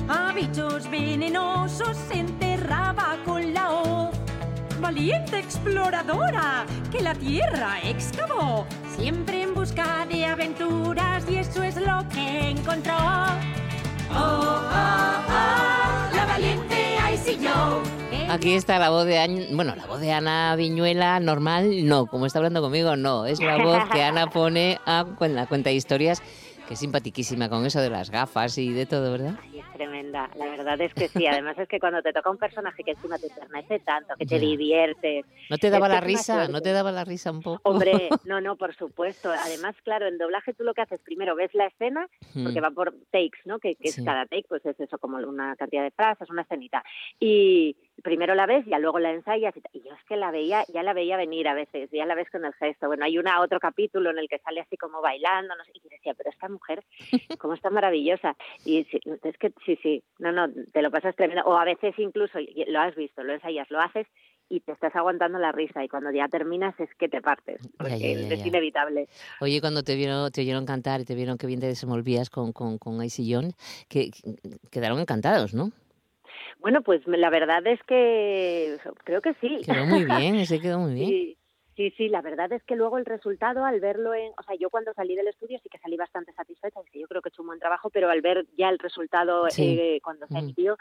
[0.08, 4.16] A bichos venenosos se enterraba con la hoz
[4.80, 12.08] valiente exploradora que la tierra excavó, siempre en busca de aventuras y eso es lo
[12.08, 12.96] que encontró.
[18.30, 22.40] Aquí está la voz de bueno, la voz de Ana Viñuela normal, no, como está
[22.40, 26.22] hablando conmigo, no, es la voz que Ana pone a la cuenta de historias
[26.68, 29.34] que es simpatiquísima con eso de las gafas y de todo, ¿verdad?
[29.52, 29.66] es
[30.10, 30.30] tremenda.
[30.36, 31.26] La verdad es que sí.
[31.28, 34.40] Además es que cuando te toca un personaje que encima te enternece tanto, que te
[34.40, 35.26] diviertes.
[35.50, 36.48] ¿No te daba la risa?
[36.48, 37.62] ¿No te daba la risa un poco?
[37.64, 37.92] Hombre,
[38.26, 39.32] no, no, por supuesto.
[39.32, 42.08] Además, claro, en doblaje tú lo que haces primero ves la escena,
[42.44, 43.60] porque va por takes, ¿no?
[43.60, 46.84] Que, es cada take, pues es eso, como una cantidad de frases, una escenita.
[47.20, 49.54] Y primero la ves, y luego la ensayas.
[49.74, 52.30] Y, yo es que la veía, ya la veía venir a veces, ya la ves
[52.30, 52.88] con el gesto.
[52.88, 55.90] Bueno, hay una otro capítulo en el que sale así como bailando, no sé, y
[55.90, 56.84] decía, pero esta mujer,
[57.40, 58.36] cómo está maravillosa.
[58.66, 61.44] Y es que sí, sí, no, no, te lo pasas tremendo.
[61.46, 64.08] O a veces incluso, lo has visto, lo ensayas, lo haces
[64.50, 68.14] y te estás aguantando la risa y cuando ya terminas es que te partes, porque
[68.14, 69.08] es inevitable.
[69.42, 72.52] Oye, cuando te vieron, te oyeron cantar y te vieron que bien te desenvolvías con,
[72.52, 73.54] con, con Icy John,
[73.88, 74.10] que,
[74.72, 75.72] quedaron encantados, ¿no?
[76.60, 79.62] Bueno, pues la verdad es que creo que sí.
[79.64, 81.10] Quedó muy bien, ese quedó muy bien.
[81.10, 81.38] Sí,
[81.98, 84.94] sí, la verdad es que luego el resultado, al verlo en, o sea, yo cuando
[84.94, 87.42] salí del estudio sí que salí bastante satisfecha, es que yo creo que he hecho
[87.42, 90.38] un buen trabajo, pero al ver ya el resultado eh, cuando se mm.
[90.38, 90.78] emitió,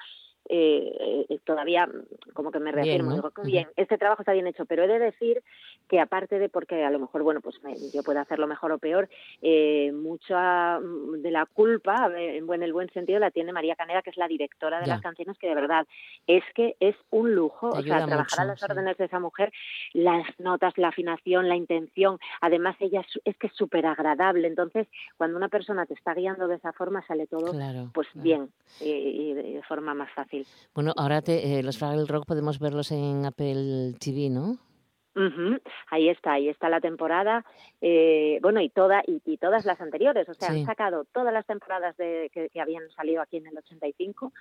[0.50, 1.86] eh, eh, todavía
[2.32, 5.42] como que me reafirmo, digo, bien, este trabajo está bien hecho, pero he de decir
[5.88, 7.56] que aparte de porque a lo mejor, bueno, pues
[7.92, 9.10] yo puedo hacerlo mejor o peor,
[9.42, 14.00] eh, mucha mm, de la culpa, en buen, el buen sentido, la tiene María Caneda,
[14.00, 15.86] que es la directora de las canciones, que de verdad
[16.26, 19.52] es que es un lujo, o sea, trabajar a las órdenes de esa mujer,
[19.92, 24.86] las notas, la afinación, la intención, además ella es, que es súper agradable, entonces
[25.16, 27.52] cuando una persona te está guiando de esa forma sale todo
[27.92, 30.46] pues bien y de forma más fácil.
[30.74, 34.58] Bueno, ahora te, eh, los Fraggle Rock podemos verlos en Apple TV, ¿no?
[35.90, 37.44] Ahí está, ahí está la temporada,
[37.80, 41.96] eh, bueno, y, toda, y, todas las anteriores, o sea, han sacado todas las temporadas
[41.96, 44.32] de, que, habían salido aquí en el 85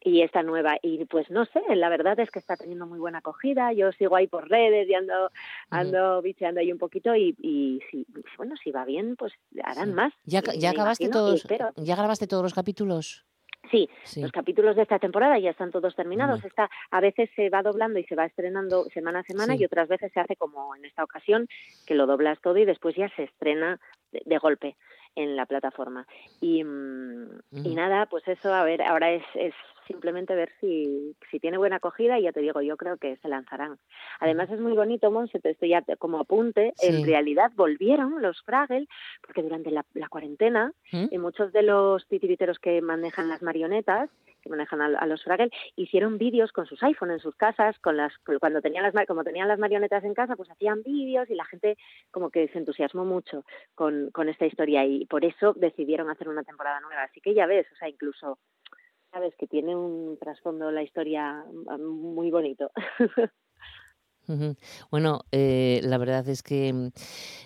[0.00, 0.76] y esta nueva.
[0.82, 3.72] Y pues no sé, la verdad es que está teniendo muy buena acogida.
[3.72, 5.30] Yo sigo ahí por redes y ando,
[5.70, 8.06] ando bicheando ahí un poquito y, y si,
[8.36, 10.12] bueno, si va bien, pues harán más.
[10.24, 11.44] ¿Ya, ya acabaste todos,
[11.76, 13.27] ya grabaste todos los capítulos?
[13.70, 16.44] Sí, los capítulos de esta temporada ya están todos terminados.
[16.44, 19.88] Esta a veces se va doblando y se va estrenando semana a semana y otras
[19.88, 21.48] veces se hace como en esta ocasión,
[21.86, 23.80] que lo doblas todo y después ya se estrena
[24.12, 24.76] de, golpe
[25.14, 26.06] en la plataforma.
[26.40, 29.54] Y, mm, y nada, pues eso, a ver, ahora es, es
[29.88, 33.28] simplemente ver si, si tiene buena acogida y ya te digo, yo creo que se
[33.28, 33.78] lanzarán.
[34.20, 38.86] Además es muy bonito, Monse, esto ya como apunte, en realidad volvieron los Fraggle,
[39.22, 41.18] porque durante la, cuarentena ¿Mm?
[41.18, 44.10] muchos de los titiriteros que manejan las marionetas
[44.40, 48.12] que manejan a, los Fraggle, hicieron vídeos con sus iPhone en sus casas, con las
[48.40, 51.76] cuando tenían las como tenían las marionetas en casa, pues hacían vídeos y la gente
[52.10, 56.44] como que se entusiasmó mucho con, con esta historia y por eso decidieron hacer una
[56.44, 57.04] temporada nueva.
[57.04, 58.38] Así que ya ves, o sea, incluso
[59.10, 62.70] sabes que tiene un trasfondo la historia mm, muy bonito.
[64.90, 66.88] Bueno, eh, la verdad es que mm,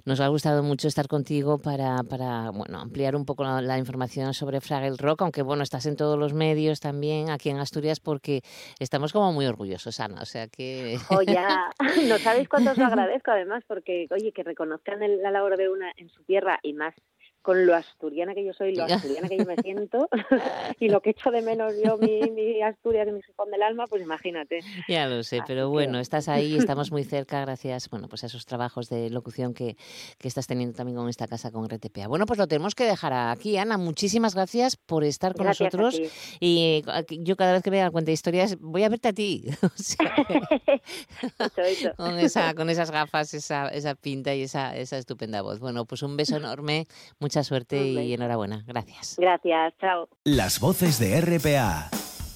[0.05, 4.61] nos ha gustado mucho estar contigo para, para bueno, ampliar un poco la, información sobre
[4.61, 8.43] Fraggle Rock, aunque bueno, estás en todos los medios también aquí en Asturias porque
[8.79, 10.99] estamos como muy orgullosos, Ana, o sea que...
[11.11, 11.39] Oye,
[12.09, 15.93] no sabéis cuánto os lo agradezco además porque, oye, que reconozcan la labor de una
[15.97, 16.95] en su tierra y más
[17.43, 20.09] con lo asturiana que yo soy, lo asturiana que yo me siento
[20.81, 23.87] y lo que echo de menos yo, mi, mi Asturias y mi Gijón del alma,
[23.87, 24.61] pues imagínate.
[24.89, 28.47] Ya lo sé, pero bueno, estás ahí, estamos muy cerca gracias bueno, pues a esos
[28.47, 29.77] trabajos de locución que,
[30.19, 32.09] que estás teniendo también con esta casa con RTPA.
[32.09, 33.79] Bueno, pues lo tenemos que dejar aquí, Ana.
[33.79, 36.01] Muchísimas gracias por estar con nosotros.
[36.41, 39.45] Y yo cada vez que vea cuenta de historias voy a verte a ti.
[41.97, 45.59] con, esa, con esas gafas, esa, esa pinta y esa, esa estupenda voz.
[45.59, 46.87] Bueno, pues un beso enorme.
[47.33, 48.63] Mucha suerte y enhorabuena.
[48.67, 49.17] Gracias.
[49.17, 50.07] Gracias, chao.
[50.25, 51.89] Las voces de RPA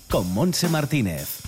[0.08, 1.45] con Monse Martínez.